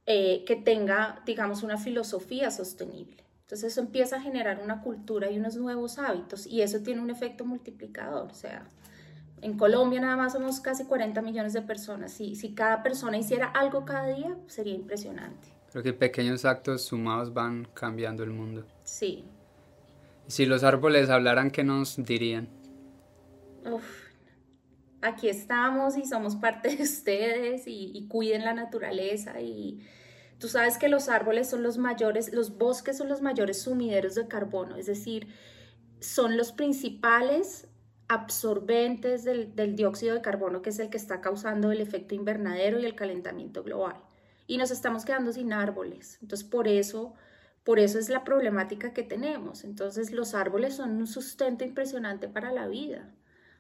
eh, 0.06 0.44
que 0.46 0.56
tenga, 0.56 1.22
digamos, 1.26 1.64
una 1.64 1.78
filosofía 1.78 2.52
sostenible. 2.52 3.24
Entonces 3.42 3.74
eso 3.74 3.82
empieza 3.82 4.18
a 4.18 4.22
generar 4.22 4.62
una 4.64 4.82
cultura 4.82 5.30
y 5.30 5.38
unos 5.38 5.56
nuevos 5.58 6.00
hábitos 6.00 6.48
y 6.48 6.62
eso 6.62 6.80
tiene 6.80 7.02
un 7.02 7.10
efecto 7.10 7.46
multiplicador. 7.46 8.32
O 8.32 8.34
sea, 8.34 8.66
en 9.42 9.58
Colombia 9.58 10.00
nada 10.00 10.16
más 10.16 10.34
somos 10.34 10.62
casi 10.62 10.86
40 10.86 11.22
millones 11.22 11.54
de 11.54 11.62
personas. 11.62 12.14
Si, 12.14 12.36
si 12.36 12.54
cada 12.54 12.82
persona 12.82 13.18
hiciera 13.18 13.48
algo 13.48 13.84
cada 13.84 14.08
día, 14.08 14.38
sería 14.48 14.74
impresionante. 14.74 15.50
Creo 15.72 15.84
que 15.84 15.94
pequeños 15.94 16.46
actos 16.46 16.84
sumados 16.84 17.34
van 17.34 17.68
cambiando 17.74 18.24
el 18.24 18.30
mundo. 18.30 18.66
Sí, 18.84 19.26
si 20.32 20.46
los 20.46 20.64
árboles 20.64 21.10
hablaran, 21.10 21.52
¿qué 21.52 21.64
nos 21.66 21.98
dirían? 21.98 22.48
Aquí 25.02 25.28
estamos 25.28 25.98
y 25.98 26.06
somos 26.06 26.38
parte 26.38 26.76
de 26.76 26.84
ustedes 26.84 27.64
y, 27.66 28.08
cuiden 28.08 28.46
la 28.46 28.54
naturaleza 28.54 29.42
y 29.42 29.86
tú 30.40 30.48
sabes 30.48 30.78
que 30.78 30.88
los 30.88 31.10
árboles 31.10 31.50
son 31.50 31.64
los 31.64 31.78
mayores, 31.78 32.32
los 32.34 32.58
bosques 32.58 32.98
son 32.98 33.10
los 33.10 33.22
mayores 33.22 33.62
sumideros 33.62 34.16
de 34.16 34.28
carbono, 34.28 34.78
es 34.78 34.86
decir, 34.86 35.28
son 36.00 36.38
los 36.38 36.54
principales 36.54 37.68
absorbentes 38.08 39.26
del, 39.26 39.54
del, 39.54 39.76
dióxido 39.76 40.16
de 40.16 40.22
carbono, 40.22 40.62
que 40.62 40.70
es 40.70 40.80
el 40.80 40.90
que 40.90 40.98
está 40.98 41.20
causando 41.20 41.72
el 41.72 41.82
efecto 41.82 42.16
invernadero 42.16 42.80
y 42.80 42.86
el 42.86 42.96
calentamiento 42.96 43.64
global. 43.64 43.98
Y 44.48 44.58
nos 44.58 44.72
estamos 44.72 45.06
quedando 45.06 45.32
sin 45.32 45.54
árboles. 45.54 46.18
Entonces, 46.22 46.46
por 46.48 46.68
eso 46.68 47.16
por 47.64 47.80
eso 47.80 48.00
es 48.00 48.10
la 48.10 48.24
problemática 48.24 48.94
que 48.94 49.04
tenemos. 49.04 49.64
Entonces 49.64 50.12
los 50.12 50.34
árboles 50.34 50.76
son 50.76 50.98
un 50.98 51.08
sustento 51.08 51.64
impresionante 51.64 52.28
para 52.28 52.52
la 52.52 52.68
vida. 52.68 53.10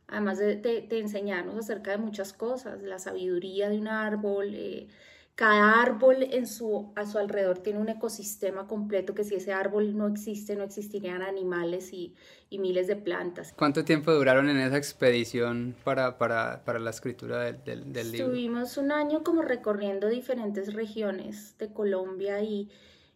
Además 0.07 0.39
de, 0.39 0.87
enseñarnos 0.91 1.57
acerca 1.57 1.91
de 1.91 1.97
muchas 1.97 2.33
cosas, 2.33 2.81
la 2.81 2.99
sabiduría 2.99 3.69
de 3.69 3.79
un 3.79 3.87
árbol. 3.87 4.53
Eh, 4.53 4.87
cada 5.35 5.81
árbol 5.81 6.17
en 6.21 6.45
su, 6.45 6.91
a 6.95 7.05
su 7.05 7.17
alrededor 7.17 7.59
tiene 7.59 7.79
un 7.79 7.87
ecosistema 7.89 8.67
completo 8.67 9.15
que 9.15 9.23
si 9.23 9.35
ese 9.35 9.53
árbol 9.53 9.97
no 9.97 10.07
existe, 10.07 10.55
no 10.55 10.63
existirían 10.63 11.21
animales 11.21 11.93
y, 11.93 12.13
miles 12.51 12.87
de 12.87 12.97
plantas. 12.97 13.53
¿Cuánto 13.57 13.85
tiempo 13.85 14.11
duraron 14.11 14.49
en 14.49 14.57
esa 14.57 14.77
expedición 14.77 15.73
para, 15.85 16.17
para, 16.17 16.63
para 16.65 16.79
la 16.79 16.89
escritura 16.89 17.41
del, 17.43 17.63
del, 17.63 17.93
del 17.93 18.11
libro? 18.11 18.27
Estuvimos 18.27 18.77
un 18.77 18.91
año 18.91 19.23
como 19.23 19.41
recorriendo 19.41 20.09
diferentes 20.09 20.73
regiones 20.73 21.57
de 21.57 21.71
Colombia 21.71 22.43
y 22.43 22.69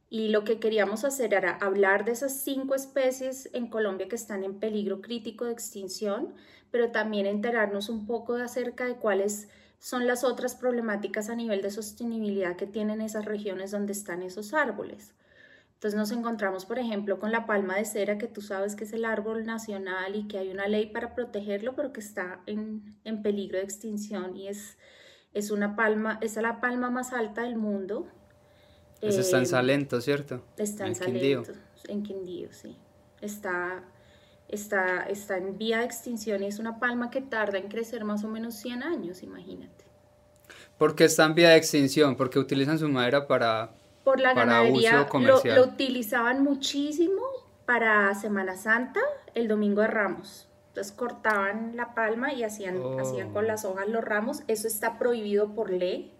y 0.09 0.29
lo 0.29 0.43
que 0.43 0.59
queríamos 0.59 1.03
hacer 1.03 1.33
era 1.33 1.57
hablar 1.57 2.05
de 2.05 2.11
esas 2.11 2.41
cinco 2.41 2.75
especies 2.75 3.49
en 3.53 3.67
Colombia 3.67 4.07
que 4.07 4.15
están 4.15 4.43
en 4.43 4.59
peligro 4.59 5.01
crítico 5.01 5.45
de 5.45 5.51
extinción, 5.51 6.33
pero 6.71 6.91
también 6.91 7.25
enterarnos 7.25 7.89
un 7.89 8.05
poco 8.05 8.35
de 8.35 8.43
acerca 8.43 8.85
de 8.85 8.95
cuáles 8.95 9.49
son 9.79 10.07
las 10.07 10.23
otras 10.23 10.55
problemáticas 10.55 11.29
a 11.29 11.35
nivel 11.35 11.61
de 11.61 11.71
sostenibilidad 11.71 12.55
que 12.55 12.67
tienen 12.67 13.01
esas 13.01 13.25
regiones 13.25 13.71
donde 13.71 13.93
están 13.93 14.21
esos 14.21 14.53
árboles. 14.53 15.15
Entonces 15.73 15.97
nos 15.97 16.11
encontramos, 16.11 16.65
por 16.65 16.79
ejemplo, 16.79 17.19
con 17.19 17.31
la 17.31 17.45
palma 17.45 17.75
de 17.75 17.85
cera, 17.85 18.17
que 18.17 18.27
tú 18.27 18.41
sabes 18.41 18.75
que 18.75 18.85
es 18.85 18.93
el 18.93 19.05
árbol 19.05 19.45
nacional 19.45 20.15
y 20.15 20.27
que 20.27 20.37
hay 20.37 20.49
una 20.49 20.67
ley 20.67 20.87
para 20.87 21.13
protegerlo, 21.13 21.75
pero 21.75 21.91
que 21.91 21.99
está 21.99 22.41
en, 22.45 22.97
en 23.03 23.21
peligro 23.21 23.57
de 23.57 23.65
extinción 23.65 24.37
y 24.37 24.47
es, 24.47 24.77
es 25.33 25.51
una 25.51 25.75
palma, 25.75 26.17
es 26.21 26.37
la 26.37 26.61
palma 26.61 26.89
más 26.89 27.11
alta 27.11 27.43
del 27.43 27.57
mundo 27.57 28.07
eso 29.01 29.21
está 29.21 29.37
en 29.37 29.43
em, 29.43 29.49
Salento, 29.49 30.01
¿cierto? 30.01 30.41
Está 30.57 30.87
en, 30.87 30.95
Salento, 30.95 31.51
en 31.87 32.03
Quindío, 32.03 32.49
sí. 32.51 32.75
Está, 33.21 33.83
está, 34.47 35.03
está 35.03 35.37
en 35.37 35.57
vía 35.57 35.79
de 35.79 35.85
extinción 35.85 36.43
y 36.43 36.47
es 36.47 36.59
una 36.59 36.79
palma 36.79 37.09
que 37.09 37.21
tarda 37.21 37.57
en 37.57 37.67
crecer 37.67 38.03
más 38.03 38.23
o 38.23 38.27
menos 38.27 38.55
100 38.55 38.83
años, 38.83 39.23
imagínate. 39.23 39.85
¿Por 40.77 40.95
qué 40.95 41.05
está 41.05 41.25
en 41.25 41.35
vía 41.35 41.49
de 41.49 41.57
extinción? 41.57 42.15
Porque 42.15 42.39
utilizan 42.39 42.77
su 42.77 42.89
madera 42.89 43.27
para, 43.27 43.71
Por 44.03 44.19
la 44.19 44.33
ganadería, 44.33 45.07
Lo, 45.13 45.41
lo 45.43 45.63
utilizaban 45.63 46.43
muchísimo 46.43 47.21
para 47.65 48.13
Semana 48.15 48.55
Santa, 48.57 48.99
el 49.33 49.47
Domingo 49.47 49.81
de 49.81 49.87
Ramos. 49.87 50.47
Entonces 50.75 50.91
cortaban 50.91 51.77
la 51.77 51.95
palma 51.95 52.33
y 52.33 52.43
hacían, 52.43 52.81
hacían 52.99 53.31
con 53.31 53.45
oh. 53.45 53.47
las 53.47 53.63
hojas 53.63 53.87
los 53.87 54.03
ramos. 54.03 54.43
Eso 54.49 54.67
está 54.67 54.99
prohibido 54.99 55.55
por 55.55 55.69
ley. 55.69 56.11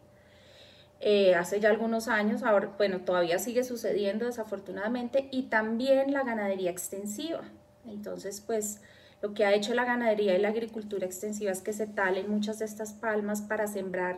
Eh, 1.00 1.36
hace 1.36 1.60
ya 1.60 1.70
algunos 1.70 2.08
años, 2.08 2.44
ahora, 2.44 2.74
bueno, 2.78 3.02
todavía 3.02 3.38
sigue 3.40 3.64
sucediendo 3.64 4.26
desafortunadamente, 4.26 5.28
y 5.32 5.44
también 5.44 6.14
la 6.14 6.24
ganadería 6.24 6.72
extensiva. 6.72 7.42
Entonces, 7.86 8.42
pues 8.42 8.82
lo 9.22 9.34
que 9.34 9.46
ha 9.46 9.54
hecho 9.54 9.74
la 9.74 9.86
ganadería 9.86 10.38
y 10.38 10.42
la 10.42 10.50
agricultura 10.50 11.06
extensiva 11.06 11.52
es 11.52 11.62
que 11.62 11.74
se 11.74 11.88
talen 11.88 12.30
muchas 12.30 12.60
de 12.60 12.66
estas 12.66 12.94
palmas 12.94 13.42
para 13.42 13.68
sembrar 13.68 14.18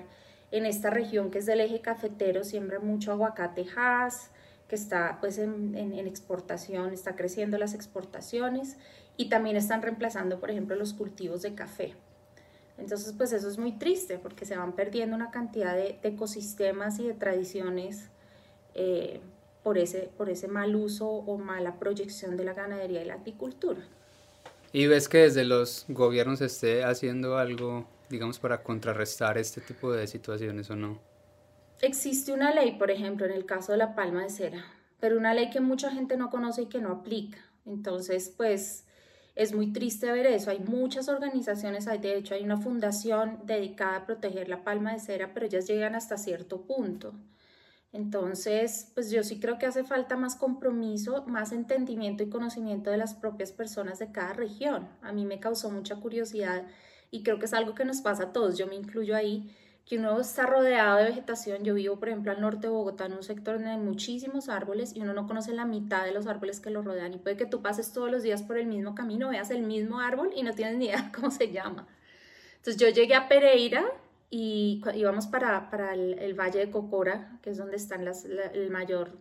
en 0.51 0.65
esta 0.65 0.89
región 0.89 1.29
que 1.29 1.39
es 1.39 1.45
del 1.45 1.59
eje 1.59 1.81
cafetero, 1.81 2.43
siembra 2.43 2.79
mucho 2.79 3.11
aguacate 3.11 3.65
Hass, 3.75 4.31
que 4.67 4.75
está 4.75 5.17
pues 5.19 5.37
en, 5.37 5.75
en, 5.75 5.93
en, 5.93 6.07
exportación, 6.07 6.93
está 6.93 7.15
creciendo 7.15 7.57
las 7.57 7.73
exportaciones 7.73 8.77
y 9.17 9.29
también 9.29 9.55
están 9.55 9.81
reemplazando, 9.81 10.39
por 10.39 10.51
ejemplo, 10.51 10.75
los 10.75 10.93
cultivos 10.93 11.41
de 11.41 11.55
café. 11.55 11.95
Entonces, 12.77 13.13
pues 13.17 13.33
eso 13.33 13.49
es 13.49 13.57
muy 13.57 13.73
triste 13.73 14.19
porque 14.19 14.45
se 14.45 14.55
van 14.55 14.73
perdiendo 14.73 15.15
una 15.15 15.31
cantidad 15.31 15.75
de, 15.75 15.99
ecosistemas 16.03 16.99
y 16.99 17.07
de 17.07 17.13
tradiciones 17.13 18.09
eh, 18.75 19.19
por, 19.63 19.77
ese, 19.77 20.09
por 20.15 20.29
ese 20.29 20.47
mal 20.47 20.75
uso 20.75 21.07
o 21.07 21.37
mala 21.37 21.79
proyección 21.79 22.37
de 22.37 22.45
la 22.45 22.53
ganadería 22.53 23.01
y 23.01 23.05
la 23.05 23.15
agricultura. 23.15 23.81
¿Y 24.71 24.85
ves 24.87 25.09
que 25.09 25.19
desde 25.19 25.43
los 25.43 25.85
gobiernos 25.87 26.41
esté 26.41 26.83
haciendo 26.83 27.37
algo, 27.37 27.87
digamos, 28.09 28.37
para 28.37 28.61
contrarrestar 28.63 29.37
este 29.37 29.61
tipo 29.61 29.91
de 29.91 30.05
situaciones 30.07 30.69
o 30.69 30.75
no? 30.75 30.99
Existe 31.81 32.31
una 32.31 32.53
ley, 32.53 32.73
por 32.77 32.91
ejemplo, 32.91 33.25
en 33.25 33.31
el 33.31 33.45
caso 33.45 33.71
de 33.71 33.77
la 33.77 33.95
palma 33.95 34.23
de 34.23 34.29
cera, 34.29 34.65
pero 34.99 35.17
una 35.17 35.33
ley 35.33 35.49
que 35.49 35.61
mucha 35.61 35.91
gente 35.91 36.17
no 36.17 36.29
conoce 36.29 36.63
y 36.63 36.65
que 36.67 36.81
no 36.81 36.91
aplica. 36.91 37.39
Entonces, 37.65 38.33
pues 38.35 38.86
es 39.37 39.53
muy 39.53 39.71
triste 39.71 40.11
ver 40.11 40.25
eso. 40.25 40.49
Hay 40.49 40.59
muchas 40.59 41.07
organizaciones, 41.09 41.87
hay, 41.87 41.99
de 41.99 42.17
hecho 42.17 42.33
hay 42.33 42.43
una 42.43 42.57
fundación 42.57 43.39
dedicada 43.45 43.97
a 43.97 44.05
proteger 44.07 44.49
la 44.49 44.63
palma 44.63 44.93
de 44.93 44.99
cera, 44.99 45.31
pero 45.33 45.45
ellas 45.45 45.67
llegan 45.67 45.93
hasta 45.93 46.17
cierto 46.17 46.63
punto. 46.63 47.13
Entonces, 47.93 48.91
pues 48.95 49.11
yo 49.11 49.23
sí 49.23 49.39
creo 49.39 49.59
que 49.59 49.67
hace 49.67 49.83
falta 49.83 50.17
más 50.17 50.35
compromiso, 50.35 51.23
más 51.27 51.51
entendimiento 51.51 52.23
y 52.23 52.29
conocimiento 52.29 52.89
de 52.89 52.97
las 52.97 53.13
propias 53.13 53.51
personas 53.51 53.99
de 53.99 54.11
cada 54.11 54.33
región. 54.33 54.89
A 55.03 55.13
mí 55.13 55.23
me 55.23 55.39
causó 55.39 55.69
mucha 55.69 55.97
curiosidad 55.97 56.65
y 57.11 57.21
creo 57.21 57.37
que 57.37 57.45
es 57.45 57.53
algo 57.53 57.75
que 57.75 57.85
nos 57.85 58.01
pasa 58.01 58.23
a 58.23 58.33
todos, 58.33 58.57
yo 58.57 58.65
me 58.65 58.75
incluyo 58.75 59.15
ahí, 59.15 59.55
que 59.87 59.97
uno 59.97 60.19
está 60.19 60.45
rodeado 60.45 60.97
de 60.97 61.05
vegetación. 61.05 61.63
Yo 61.63 61.73
vivo, 61.73 61.97
por 61.97 62.09
ejemplo, 62.09 62.31
al 62.33 62.41
norte 62.41 62.67
de 62.67 62.69
Bogotá, 62.69 63.05
en 63.05 63.13
un 63.13 63.23
sector 63.23 63.55
donde 63.55 63.71
hay 63.71 63.77
muchísimos 63.77 64.49
árboles 64.49 64.93
y 64.93 65.01
uno 65.01 65.13
no 65.13 65.27
conoce 65.27 65.53
la 65.53 65.65
mitad 65.65 66.03
de 66.03 66.11
los 66.11 66.27
árboles 66.27 66.59
que 66.59 66.69
lo 66.69 66.81
rodean. 66.81 67.13
Y 67.13 67.17
puede 67.19 67.37
que 67.37 67.45
tú 67.45 67.61
pases 67.61 67.93
todos 67.93 68.11
los 68.11 68.21
días 68.21 68.43
por 68.43 68.57
el 68.57 68.67
mismo 68.67 68.95
camino, 68.95 69.29
veas 69.29 69.49
el 69.49 69.63
mismo 69.63 70.01
árbol 70.01 70.31
y 70.35 70.43
no 70.43 70.53
tienes 70.53 70.77
ni 70.77 70.87
idea 70.87 71.09
cómo 71.15 71.31
se 71.31 71.51
llama. 71.53 71.87
Entonces 72.57 72.75
yo 72.77 72.89
llegué 72.89 73.15
a 73.15 73.29
Pereira 73.29 73.85
y 74.29 74.81
íbamos 74.93 75.27
para, 75.27 75.69
para 75.69 75.93
el, 75.93 76.33
Valle 76.33 76.59
de 76.59 76.69
Cocora, 76.69 77.39
que 77.41 77.51
es 77.51 77.57
donde 77.57 77.77
está 77.77 77.95
el 77.95 78.69
mayor, 78.69 79.17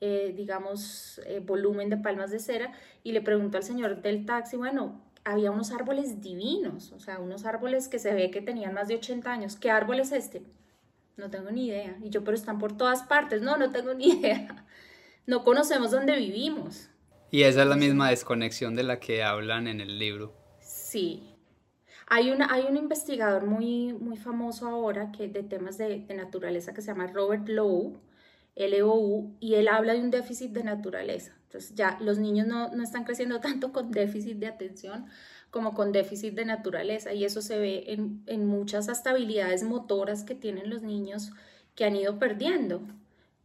eh, 0.00 0.32
digamos, 0.36 1.20
eh, 1.26 1.40
volumen 1.40 1.90
de 1.90 1.96
palmas 1.96 2.30
de 2.30 2.38
cera, 2.38 2.72
y 3.02 3.10
le 3.10 3.20
pregunto 3.20 3.56
al 3.56 3.64
señor 3.64 4.00
del 4.00 4.24
taxi, 4.26 4.56
bueno, 4.56 5.02
había 5.30 5.50
unos 5.50 5.72
árboles 5.72 6.22
divinos, 6.22 6.92
o 6.92 7.00
sea, 7.00 7.18
unos 7.18 7.44
árboles 7.44 7.88
que 7.88 7.98
se 7.98 8.14
ve 8.14 8.30
que 8.30 8.40
tenían 8.40 8.72
más 8.72 8.88
de 8.88 8.94
80 8.94 9.30
años. 9.30 9.56
¿Qué 9.56 9.70
árbol 9.70 10.00
es 10.00 10.12
este? 10.12 10.42
No 11.18 11.28
tengo 11.28 11.50
ni 11.50 11.66
idea. 11.66 11.98
Y 12.02 12.08
yo, 12.08 12.24
pero 12.24 12.34
están 12.34 12.58
por 12.58 12.76
todas 12.76 13.02
partes. 13.02 13.42
No, 13.42 13.58
no 13.58 13.70
tengo 13.70 13.92
ni 13.94 14.08
idea. 14.08 14.64
No 15.26 15.44
conocemos 15.44 15.90
dónde 15.90 16.16
vivimos. 16.16 16.88
Y 17.30 17.42
esa 17.42 17.62
es 17.62 17.68
la 17.68 17.76
misma 17.76 18.08
desconexión 18.08 18.74
de 18.74 18.84
la 18.84 19.00
que 19.00 19.22
hablan 19.22 19.66
en 19.66 19.82
el 19.82 19.98
libro. 19.98 20.32
Sí. 20.60 21.34
Hay, 22.06 22.30
una, 22.30 22.50
hay 22.50 22.64
un 22.64 22.78
investigador 22.78 23.44
muy, 23.44 23.92
muy 23.92 24.16
famoso 24.16 24.66
ahora 24.66 25.12
que, 25.12 25.28
de 25.28 25.42
temas 25.42 25.76
de, 25.76 26.00
de 26.00 26.14
naturaleza 26.14 26.72
que 26.72 26.80
se 26.80 26.86
llama 26.86 27.06
Robert 27.08 27.46
Lowe, 27.48 28.00
LOU, 28.58 29.36
y 29.40 29.54
él 29.54 29.68
habla 29.68 29.94
de 29.94 30.00
un 30.00 30.10
déficit 30.10 30.50
de 30.50 30.64
naturaleza. 30.64 31.32
Entonces 31.44 31.74
ya 31.74 31.96
los 32.00 32.18
niños 32.18 32.46
no, 32.46 32.74
no, 32.74 32.82
están 32.82 33.04
creciendo 33.04 33.40
tanto 33.40 33.72
con 33.72 33.90
déficit 33.90 34.36
de 34.38 34.48
atención 34.48 35.06
como 35.50 35.74
con 35.74 35.92
déficit 35.92 36.34
de 36.34 36.44
naturaleza 36.44 37.14
y 37.14 37.24
eso 37.24 37.40
se 37.40 37.58
ve 37.58 37.84
en, 37.86 38.22
en 38.26 38.46
muchas 38.46 38.90
hasta 38.90 39.10
habilidades 39.10 39.62
motoras 39.62 40.24
que 40.24 40.34
tienen 40.34 40.68
los 40.68 40.82
niños 40.82 41.30
que 41.74 41.84
han 41.84 41.96
ido 41.96 42.18
perdiendo 42.18 42.82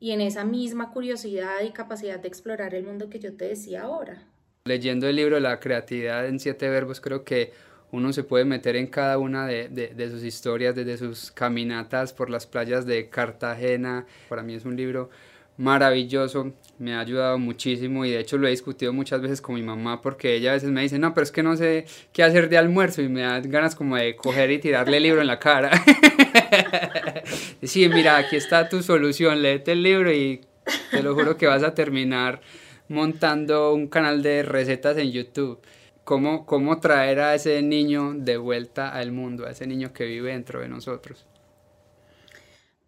y 0.02 0.12
en 0.12 0.20
esa 0.20 0.44
misma 0.44 0.92
curiosidad 0.92 1.62
y 1.62 1.72
capacidad 1.72 2.20
de 2.20 2.28
explorar 2.28 2.76
el 2.76 2.84
mundo 2.84 3.10
que 3.10 3.20
yo 3.20 3.38
te 3.38 3.48
decía 3.48 3.84
ahora. 3.84 4.22
Leyendo 4.66 5.08
el 5.08 5.16
libro 5.16 5.40
La 5.40 5.62
creatividad 5.62 6.28
en 6.28 6.42
siete 6.42 6.68
verbos 6.68 7.00
creo 7.00 7.24
que 7.24 7.54
uno 7.94 8.12
se 8.12 8.24
puede 8.24 8.44
meter 8.44 8.76
en 8.76 8.88
cada 8.88 9.20
una 9.20 9.46
de, 9.46 9.70
de, 9.70 10.10
sus 10.10 10.24
historias, 10.24 10.74
desde 10.74 10.98
sus 10.98 11.30
caminatas 11.30 12.12
por 12.12 12.32
las 12.32 12.48
playas 12.48 12.88
de 12.88 13.08
Cartagena. 13.08 14.08
Para 14.30 14.42
mí 14.42 14.56
es 14.56 14.66
un 14.66 14.76
libro 14.76 15.12
maravilloso, 15.58 16.54
me 16.80 16.96
ha 16.96 17.02
ayudado 17.02 17.38
muchísimo 17.38 18.04
y 18.04 18.10
de 18.10 18.20
hecho 18.20 18.40
lo 18.40 18.48
he 18.48 18.50
discutido 18.50 18.92
muchas 18.94 19.22
veces 19.22 19.42
con 19.42 19.54
mi 19.54 19.62
mamá 19.62 20.02
porque 20.02 20.34
ella 20.34 20.50
a 20.50 20.54
veces 20.56 20.72
me 20.72 20.82
dice, 20.82 20.98
no, 20.98 21.14
pero 21.14 21.24
es 21.24 21.32
que 21.32 21.44
no 21.44 21.56
sé 21.56 21.86
qué 22.12 22.24
hacer 22.24 22.50
de 22.50 22.58
almuerzo 22.58 23.04
y 23.04 23.10
me 23.10 23.22
dan 23.22 23.44
ganas 23.52 23.76
como 23.76 23.96
de 23.96 24.16
coger 24.16 24.50
y 24.50 24.58
tirarle 24.58 24.98
el 24.98 25.04
libro 25.04 25.22
en 25.22 25.28
la 25.28 25.38
cara. 25.38 25.70
sí, 27.62 27.88
mira, 27.90 28.18
aquí 28.18 28.38
está 28.38 28.70
tu 28.70 28.82
solución, 28.82 29.44
léete 29.44 29.74
el 29.74 29.84
libro 29.84 30.12
y 30.12 30.42
te 30.90 31.04
lo 31.04 31.14
juro 31.14 31.38
que 31.38 31.46
vas 31.46 31.62
a 31.62 31.76
terminar 31.76 32.42
montando 32.88 33.72
un 33.76 33.88
canal 33.88 34.24
de 34.24 34.42
recetas 34.42 34.98
en 34.98 35.12
YouTube. 35.12 35.62
¿Cómo, 36.04 36.46
cómo 36.46 36.80
traer 36.80 37.20
a 37.22 37.34
ese 37.34 37.62
niño 37.62 38.14
de 38.14 38.38
vuelta 38.38 38.90
al 38.90 39.12
mundo, 39.12 39.46
a 39.46 39.52
ese 39.52 39.66
niño 39.68 39.94
que 39.94 40.06
vive 40.06 40.32
dentro 40.32 40.60
de 40.60 40.68
nosotros? 40.68 41.26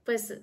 Pues 0.03 0.37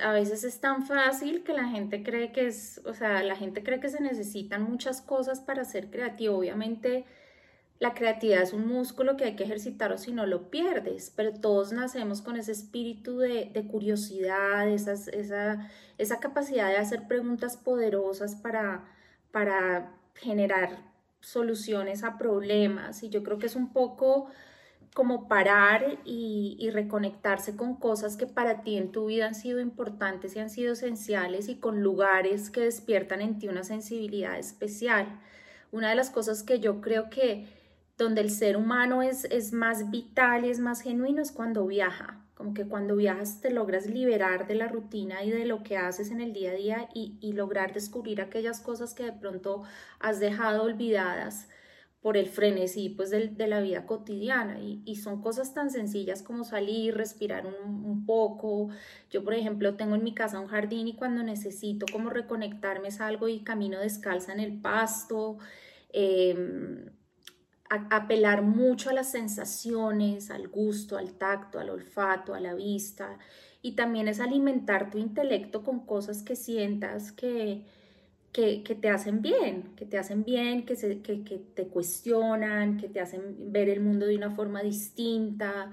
a 0.00 0.12
veces 0.12 0.44
es 0.44 0.60
tan 0.60 0.86
fácil 0.86 1.42
que 1.42 1.52
la 1.52 1.68
gente 1.68 2.02
cree 2.02 2.32
que 2.32 2.46
es, 2.46 2.80
o 2.84 2.94
sea, 2.94 3.22
la 3.22 3.36
gente 3.36 3.62
cree 3.62 3.80
que 3.80 3.88
se 3.88 4.00
necesitan 4.00 4.62
muchas 4.62 5.02
cosas 5.02 5.40
para 5.40 5.64
ser 5.64 5.90
creativo. 5.90 6.38
Obviamente 6.38 7.04
la 7.80 7.94
creatividad 7.94 8.42
es 8.42 8.52
un 8.52 8.68
músculo 8.68 9.16
que 9.16 9.24
hay 9.24 9.36
que 9.36 9.44
ejercitar 9.44 9.92
o 9.92 9.98
si 9.98 10.12
no 10.12 10.26
lo 10.26 10.50
pierdes, 10.50 11.12
pero 11.16 11.32
todos 11.32 11.72
nacemos 11.72 12.22
con 12.22 12.36
ese 12.36 12.52
espíritu 12.52 13.18
de, 13.18 13.50
curiosidad, 13.70 14.68
esa, 14.68 14.94
esa 15.98 16.20
capacidad 16.20 16.68
de 16.68 16.76
hacer 16.76 17.08
preguntas 17.08 17.56
poderosas 17.56 18.36
para, 18.36 18.84
para 19.32 19.94
generar 20.14 20.89
soluciones 21.20 22.02
a 22.04 22.18
problemas 22.18 23.02
y 23.02 23.10
yo 23.10 23.22
creo 23.22 23.38
que 23.38 23.46
es 23.46 23.56
un 23.56 23.72
poco 23.72 24.30
como 24.94 25.28
parar 25.28 25.98
y, 26.04 26.68
reconectarse 26.72 27.56
con 27.56 27.76
cosas 27.76 28.16
que 28.16 28.26
para 28.26 28.62
ti 28.62 28.76
en 28.76 28.92
tu 28.92 29.06
vida 29.06 29.26
han 29.26 29.34
sido 29.34 29.60
importantes 29.60 30.34
y 30.34 30.40
han 30.40 30.50
sido 30.50 30.72
esenciales 30.72 31.48
y 31.48 31.56
con 31.56 31.82
lugares 31.82 32.50
que 32.50 32.60
despiertan 32.60 33.20
en 33.20 33.38
ti 33.38 33.48
una 33.48 33.64
sensibilidad 33.64 34.38
especial. 34.38 35.20
Una 35.72 35.90
de 35.90 35.96
las 35.96 36.10
cosas 36.10 36.42
que 36.42 36.60
yo 36.60 36.80
creo 36.80 37.10
que 37.10 37.46
donde 37.98 38.20
el 38.20 38.30
ser 38.30 38.56
humano 38.56 39.02
es, 39.02 39.24
es 39.26 39.52
más 39.52 39.90
vital 39.90 40.44
y 40.44 40.50
es 40.50 40.58
más 40.58 40.80
genuino 40.80 41.22
es 41.22 41.32
cuando 41.32 41.66
viaja. 41.66 42.24
Como 42.40 42.54
que 42.54 42.64
cuando 42.64 42.96
viajas 42.96 43.42
te 43.42 43.50
logras 43.50 43.84
liberar 43.84 44.46
de 44.46 44.54
la 44.54 44.66
rutina 44.66 45.22
y 45.22 45.30
de 45.30 45.44
lo 45.44 45.62
que 45.62 45.76
haces 45.76 46.10
en 46.10 46.22
el 46.22 46.32
día 46.32 46.52
a 46.52 46.54
día 46.54 46.88
y, 46.94 47.34
lograr 47.34 47.74
descubrir 47.74 48.22
aquellas 48.22 48.60
cosas 48.62 48.94
que 48.94 49.02
de 49.02 49.12
pronto 49.12 49.64
has 49.98 50.20
dejado 50.20 50.62
olvidadas 50.62 51.50
por 52.00 52.16
el 52.16 52.28
frenesí 52.28 52.88
pues 52.88 53.10
de, 53.10 53.46
la 53.46 53.60
vida 53.60 53.84
cotidiana 53.84 54.58
y, 54.58 54.96
son 54.96 55.20
cosas 55.20 55.52
tan 55.52 55.70
sencillas 55.70 56.22
como 56.22 56.44
salir, 56.44 56.96
respirar 56.96 57.44
un, 57.44 58.06
poco. 58.06 58.70
Yo 59.10 59.22
por 59.22 59.34
ejemplo 59.34 59.76
tengo 59.76 59.96
en 59.96 60.02
mi 60.02 60.14
casa 60.14 60.40
un 60.40 60.48
jardín 60.48 60.88
y 60.88 60.96
cuando 60.96 61.22
necesito 61.22 61.84
como 61.92 62.08
reconectarme 62.08 62.90
salgo 62.90 63.28
y 63.28 63.40
camino 63.40 63.78
descalza 63.78 64.32
en 64.32 64.40
el 64.40 64.58
pasto. 64.62 65.36
Eh, 65.92 66.90
apelar 67.70 68.42
mucho 68.42 68.90
a 68.90 68.92
las 68.92 69.10
sensaciones, 69.10 70.30
al 70.30 70.48
gusto, 70.48 70.98
al 70.98 71.12
tacto, 71.12 71.58
al 71.58 71.70
olfato, 71.70 72.34
a 72.34 72.40
la 72.40 72.54
vista 72.54 73.18
y 73.62 73.72
también 73.72 74.08
es 74.08 74.20
alimentar 74.20 74.90
tu 74.90 74.98
intelecto 74.98 75.62
con 75.62 75.84
cosas 75.86 76.22
que 76.22 76.36
sientas 76.36 77.12
que, 77.12 77.62
que, 78.32 78.78
te 78.80 78.88
hacen 78.88 79.20
bien, 79.22 79.74
que 79.76 79.84
te 79.84 79.98
hacen 79.98 80.24
bien, 80.24 80.64
que, 80.64 80.76
se, 80.76 81.02
que, 81.02 81.16
te 81.54 81.66
cuestionan, 81.66 82.78
que 82.78 82.88
te 82.88 83.00
hacen 83.00 83.52
ver 83.52 83.68
el 83.68 83.80
mundo 83.80 84.06
de 84.06 84.16
una 84.16 84.30
forma 84.30 84.62
distinta. 84.62 85.70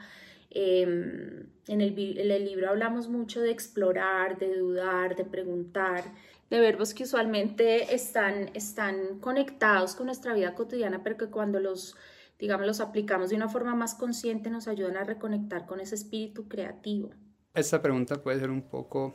Em, 0.49 1.45
en, 1.67 1.81
el, 1.81 1.97
en 1.97 2.31
el 2.31 2.45
libro 2.45 2.69
hablamos 2.69 3.07
mucho 3.09 3.41
de 3.41 3.51
explorar, 3.51 4.37
de 4.37 4.57
dudar, 4.57 5.15
de 5.15 5.25
preguntar, 5.25 6.03
de 6.49 6.59
verbos 6.59 6.93
que 6.93 7.03
usualmente 7.03 7.93
están, 7.93 8.49
están 8.53 9.19
conectados 9.19 9.95
con 9.95 10.05
nuestra 10.05 10.33
vida 10.33 10.53
cotidiana, 10.55 11.03
pero 11.03 11.17
que 11.17 11.27
cuando 11.27 11.59
los, 11.59 11.95
digamos, 12.39 12.65
los 12.65 12.79
aplicamos 12.79 13.29
de 13.29 13.35
una 13.35 13.49
forma 13.49 13.75
más 13.75 13.95
consciente 13.95 14.49
nos 14.49 14.67
ayudan 14.67 14.97
a 14.97 15.03
reconectar 15.03 15.65
con 15.65 15.79
ese 15.79 15.95
espíritu 15.95 16.47
creativo. 16.47 17.09
Esta 17.53 17.81
pregunta 17.81 18.21
puede 18.21 18.39
ser 18.39 18.49
un 18.49 18.61
poco 18.61 19.13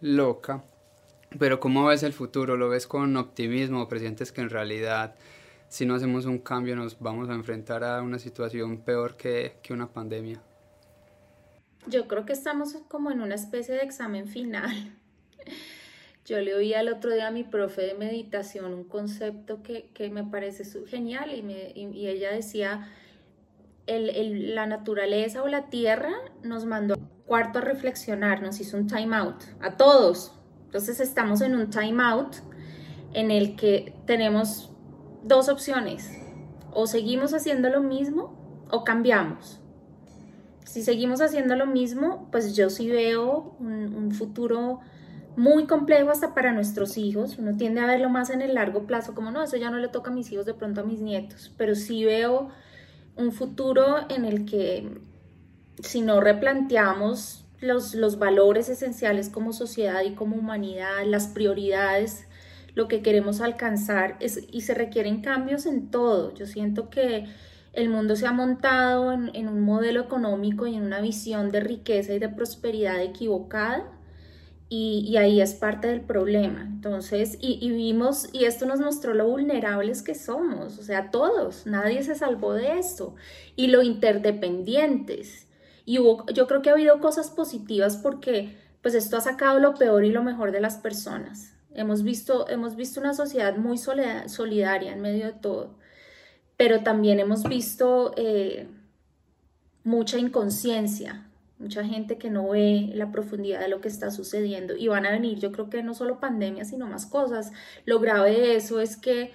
loca, 0.00 0.64
pero 1.38 1.60
¿cómo 1.60 1.86
ves 1.86 2.02
el 2.02 2.12
futuro? 2.12 2.56
¿Lo 2.56 2.68
ves 2.68 2.86
con 2.86 3.16
optimismo 3.16 3.82
o 3.82 3.88
presientes 3.88 4.32
que 4.32 4.42
en 4.42 4.50
realidad 4.50 5.14
si 5.68 5.86
no 5.86 5.94
hacemos 5.94 6.26
un 6.26 6.38
cambio 6.38 6.76
nos 6.76 7.00
vamos 7.00 7.28
a 7.28 7.34
enfrentar 7.34 7.82
a 7.84 8.02
una 8.02 8.18
situación 8.18 8.82
peor 8.82 9.16
que, 9.16 9.58
que 9.62 9.72
una 9.72 9.92
pandemia? 9.92 10.42
Yo 11.86 12.06
creo 12.08 12.26
que 12.26 12.32
estamos 12.32 12.76
como 12.88 13.10
en 13.10 13.20
una 13.20 13.36
especie 13.36 13.74
de 13.74 13.82
examen 13.82 14.26
final. 14.26 14.92
Yo 16.26 16.40
le 16.40 16.56
oí 16.56 16.74
el 16.74 16.88
otro 16.88 17.14
día 17.14 17.28
a 17.28 17.30
mi 17.30 17.44
profe 17.44 17.82
de 17.82 17.94
meditación 17.94 18.74
un 18.74 18.82
concepto 18.82 19.62
que, 19.62 19.90
que 19.94 20.10
me 20.10 20.24
parece 20.24 20.64
genial 20.86 21.32
y, 21.32 21.42
me, 21.42 21.70
y, 21.72 22.08
ella 22.08 22.32
decía, 22.32 22.88
el, 23.86 24.10
el, 24.10 24.56
la 24.56 24.66
naturaleza 24.66 25.44
o 25.44 25.46
la 25.46 25.70
tierra 25.70 26.10
nos 26.42 26.64
mandó 26.64 26.96
cuarto 27.26 27.60
a 27.60 27.62
reflexionar, 27.62 28.42
nos 28.42 28.60
hizo 28.60 28.76
un 28.76 28.88
time 28.88 29.14
out, 29.14 29.40
a 29.60 29.76
todos, 29.76 30.36
entonces 30.64 30.98
estamos 30.98 31.42
en 31.42 31.54
un 31.54 31.70
time 31.70 32.02
out 32.02 32.34
en 33.14 33.30
el 33.30 33.54
que 33.54 33.94
tenemos 34.04 34.72
dos 35.22 35.48
opciones. 35.48 36.10
O 36.72 36.88
seguimos 36.88 37.34
haciendo 37.34 37.70
lo 37.70 37.82
mismo 37.82 38.66
o 38.70 38.82
cambiamos. 38.82 39.60
Si 40.64 40.82
seguimos 40.82 41.20
haciendo 41.20 41.54
lo 41.54 41.66
mismo, 41.66 42.28
pues 42.32 42.56
yo 42.56 42.68
sí 42.68 42.90
veo 42.90 43.56
un, 43.60 43.94
un 43.94 44.10
futuro 44.10 44.80
muy 45.36 45.66
complejo 45.66 46.10
hasta 46.10 46.34
para 46.34 46.52
nuestros 46.52 46.96
hijos. 46.96 47.36
Uno 47.38 47.56
tiende 47.56 47.80
a 47.80 47.86
verlo 47.86 48.08
más 48.08 48.30
en 48.30 48.42
el 48.42 48.54
largo 48.54 48.86
plazo, 48.86 49.14
como 49.14 49.30
no, 49.30 49.42
eso 49.42 49.56
ya 49.56 49.70
no 49.70 49.78
le 49.78 49.88
toca 49.88 50.10
a 50.10 50.14
mis 50.14 50.32
hijos, 50.32 50.46
de 50.46 50.54
pronto 50.54 50.80
a 50.80 50.84
mis 50.84 51.00
nietos, 51.00 51.52
pero 51.56 51.74
sí 51.74 52.04
veo 52.04 52.48
un 53.16 53.32
futuro 53.32 53.98
en 54.08 54.24
el 54.24 54.44
que 54.46 54.88
si 55.82 56.00
no 56.00 56.20
replanteamos 56.20 57.44
los, 57.60 57.94
los 57.94 58.18
valores 58.18 58.68
esenciales 58.68 59.28
como 59.28 59.52
sociedad 59.52 60.02
y 60.02 60.14
como 60.14 60.36
humanidad, 60.36 61.04
las 61.06 61.28
prioridades, 61.28 62.26
lo 62.74 62.88
que 62.88 63.02
queremos 63.02 63.40
alcanzar, 63.40 64.16
es, 64.20 64.46
y 64.50 64.62
se 64.62 64.74
requieren 64.74 65.22
cambios 65.22 65.66
en 65.66 65.90
todo. 65.90 66.34
Yo 66.34 66.46
siento 66.46 66.90
que 66.90 67.26
el 67.72 67.88
mundo 67.88 68.16
se 68.16 68.26
ha 68.26 68.32
montado 68.32 69.12
en, 69.12 69.30
en 69.34 69.48
un 69.48 69.60
modelo 69.60 70.00
económico 70.00 70.66
y 70.66 70.76
en 70.76 70.82
una 70.82 71.00
visión 71.00 71.50
de 71.50 71.60
riqueza 71.60 72.12
y 72.14 72.18
de 72.18 72.28
prosperidad 72.28 73.02
equivocada 73.02 73.95
y, 74.68 75.16
ahí 75.16 75.40
es 75.40 75.54
parte 75.54 75.88
del 75.88 76.00
problema. 76.00 76.62
Entonces, 76.62 77.38
y, 77.40 77.70
vimos, 77.70 78.28
y 78.32 78.44
esto 78.44 78.66
nos 78.66 78.80
mostró 78.80 79.14
lo 79.14 79.28
vulnerables 79.28 80.02
que 80.02 80.14
somos, 80.14 80.78
o 80.78 80.82
sea, 80.82 81.10
todos, 81.10 81.66
nadie 81.66 82.02
se 82.02 82.14
salvó 82.14 82.52
de 82.52 82.78
esto, 82.78 83.14
y 83.54 83.68
lo 83.68 83.82
interdependientes. 83.82 85.46
Y 85.84 85.98
hubo, 86.00 86.26
yo 86.32 86.48
creo 86.48 86.62
que 86.62 86.70
ha 86.70 86.72
habido 86.72 87.00
cosas 87.00 87.30
positivas 87.30 87.96
porque 87.96 88.56
pues 88.82 88.94
esto 88.94 89.16
ha 89.16 89.20
sacado 89.20 89.60
lo 89.60 89.74
peor 89.74 90.04
y 90.04 90.10
lo 90.10 90.22
mejor 90.22 90.52
de 90.52 90.60
las 90.60 90.76
personas. 90.76 91.54
Hemos 91.74 92.02
visto, 92.02 92.48
hemos 92.48 92.74
visto 92.74 93.00
una 93.00 93.14
sociedad 93.14 93.56
muy 93.56 93.78
solidaria 93.78 94.92
en 94.92 95.00
medio 95.00 95.26
de 95.26 95.32
todo, 95.32 95.76
pero 96.56 96.82
también 96.82 97.20
hemos 97.20 97.44
visto 97.44 98.14
eh, 98.16 98.68
mucha 99.84 100.18
inconsciencia, 100.18 101.25
mucha 101.58 101.84
gente 101.84 102.18
que 102.18 102.30
no 102.30 102.50
ve 102.50 102.90
la 102.94 103.10
profundidad 103.10 103.60
de 103.60 103.68
lo 103.68 103.80
que 103.80 103.88
está 103.88 104.10
sucediendo 104.10 104.76
y 104.76 104.88
van 104.88 105.06
a 105.06 105.10
venir, 105.10 105.38
yo 105.38 105.52
creo 105.52 105.70
que 105.70 105.82
no 105.82 105.94
solo 105.94 106.20
pandemias, 106.20 106.70
sino 106.70 106.86
más 106.86 107.06
cosas. 107.06 107.52
Lo 107.84 107.98
grave 108.00 108.32
de 108.32 108.56
eso 108.56 108.80
es 108.80 108.96
que 108.96 109.32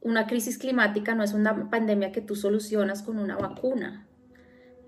una 0.00 0.26
crisis 0.26 0.58
climática 0.58 1.14
no 1.14 1.22
es 1.22 1.32
una 1.32 1.70
pandemia 1.70 2.12
que 2.12 2.20
tú 2.20 2.34
solucionas 2.34 3.02
con 3.02 3.18
una 3.18 3.36
vacuna. 3.36 4.06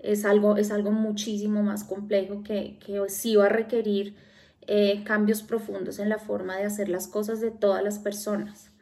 Es 0.01 0.25
algo, 0.25 0.57
es 0.57 0.71
algo 0.71 0.91
muchísimo 0.91 1.63
más 1.63 1.83
complejo 1.85 2.43
que, 2.43 2.77
que 2.85 3.01
sí 3.07 3.35
va 3.35 3.45
a 3.45 3.49
requerir 3.49 4.15
eh, 4.67 5.03
cambios 5.05 5.43
profundos 5.43 5.99
en 5.99 6.09
la 6.09 6.17
forma 6.17 6.57
de 6.57 6.65
hacer 6.65 6.89
las 6.89 7.07
cosas 7.07 7.39
de 7.39 7.51
todas 7.51 7.83
las 7.83 7.99
personas. 7.99 8.72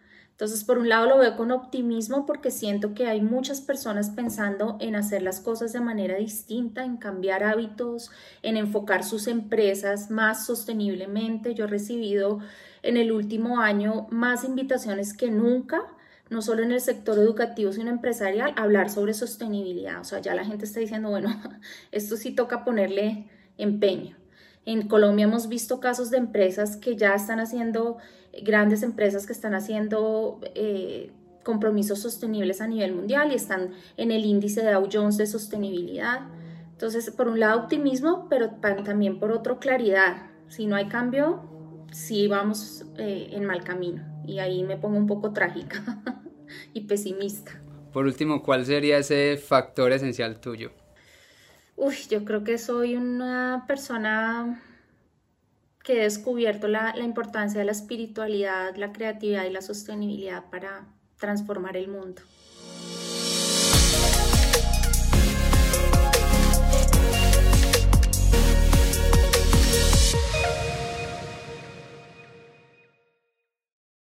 Entonces, 0.41 0.63
por 0.63 0.79
un 0.79 0.89
lado 0.89 1.05
lo 1.05 1.19
veo 1.19 1.37
con 1.37 1.51
optimismo 1.51 2.25
porque 2.25 2.49
siento 2.49 2.95
que 2.95 3.05
hay 3.05 3.21
muchas 3.21 3.61
personas 3.61 4.09
pensando 4.09 4.75
en 4.79 4.95
hacer 4.95 5.21
las 5.21 5.39
cosas 5.39 5.71
de 5.71 5.81
manera 5.81 6.15
distinta, 6.15 6.83
en 6.83 6.97
cambiar 6.97 7.43
hábitos, 7.43 8.09
en 8.41 8.57
enfocar 8.57 9.03
sus 9.03 9.27
empresas 9.27 10.09
más 10.09 10.47
sosteniblemente. 10.47 11.53
Yo 11.53 11.65
he 11.65 11.67
recibido 11.67 12.39
en 12.81 12.97
el 12.97 13.11
último 13.11 13.59
año 13.59 14.07
más 14.09 14.43
invitaciones 14.43 15.15
que 15.15 15.29
nunca, 15.29 15.83
no 16.31 16.41
solo 16.41 16.63
en 16.63 16.71
el 16.71 16.81
sector 16.81 17.19
educativo, 17.19 17.71
sino 17.71 17.91
empresarial, 17.91 18.55
hablar 18.57 18.89
sobre 18.89 19.13
sostenibilidad. 19.13 20.01
O 20.01 20.05
sea, 20.05 20.21
ya 20.21 20.33
la 20.33 20.43
gente 20.43 20.65
está 20.65 20.79
diciendo, 20.79 21.11
bueno, 21.11 21.39
esto 21.91 22.17
sí 22.17 22.31
toca 22.31 22.65
ponerle 22.65 23.29
empeño. 23.59 24.20
En 24.65 24.87
Colombia 24.87 25.25
hemos 25.25 25.47
visto 25.47 25.79
casos 25.79 26.11
de 26.11 26.17
empresas 26.17 26.77
que 26.77 26.95
ya 26.95 27.15
están 27.15 27.39
haciendo 27.39 27.97
grandes 28.43 28.83
empresas 28.83 29.25
que 29.25 29.33
están 29.33 29.55
haciendo 29.55 30.39
eh, 30.55 31.11
compromisos 31.43 31.99
sostenibles 31.99 32.61
a 32.61 32.67
nivel 32.67 32.93
mundial 32.93 33.31
y 33.31 33.35
están 33.35 33.71
en 33.97 34.11
el 34.11 34.25
índice 34.25 34.61
de 34.61 34.71
Dow 34.71 34.87
Jones 34.91 35.17
de 35.17 35.25
sostenibilidad. 35.25 36.21
Entonces, 36.71 37.11
por 37.11 37.27
un 37.27 37.39
lado 37.39 37.61
optimismo, 37.61 38.27
pero 38.29 38.51
también 38.83 39.19
por 39.19 39.31
otro 39.31 39.59
claridad. 39.59 40.29
Si 40.47 40.65
no 40.65 40.75
hay 40.75 40.87
cambio, 40.87 41.41
sí 41.91 42.27
vamos 42.27 42.85
eh, 42.97 43.29
en 43.31 43.45
mal 43.45 43.63
camino. 43.63 44.03
Y 44.25 44.39
ahí 44.39 44.63
me 44.63 44.77
pongo 44.77 44.97
un 44.97 45.07
poco 45.07 45.33
trágica 45.33 46.01
y 46.73 46.81
pesimista. 46.81 47.61
Por 47.91 48.05
último, 48.05 48.41
¿cuál 48.41 48.65
sería 48.65 48.97
ese 48.97 49.37
factor 49.37 49.91
esencial 49.91 50.39
tuyo? 50.39 50.71
Uy, 51.83 51.95
yo 52.11 52.23
creo 52.25 52.43
que 52.43 52.59
soy 52.59 52.95
una 52.95 53.65
persona 53.67 54.61
que 55.83 55.93
he 55.93 56.03
descubierto 56.03 56.67
la, 56.67 56.93
importancia 56.99 57.57
de 57.57 57.65
la 57.65 57.71
espiritualidad, 57.71 58.75
la 58.75 58.91
creatividad 58.91 59.45
y 59.45 59.49
la 59.49 59.63
sostenibilidad 59.63 60.47
para 60.51 60.85
transformar 61.17 61.77
el 61.77 61.87
mundo. 61.87 62.21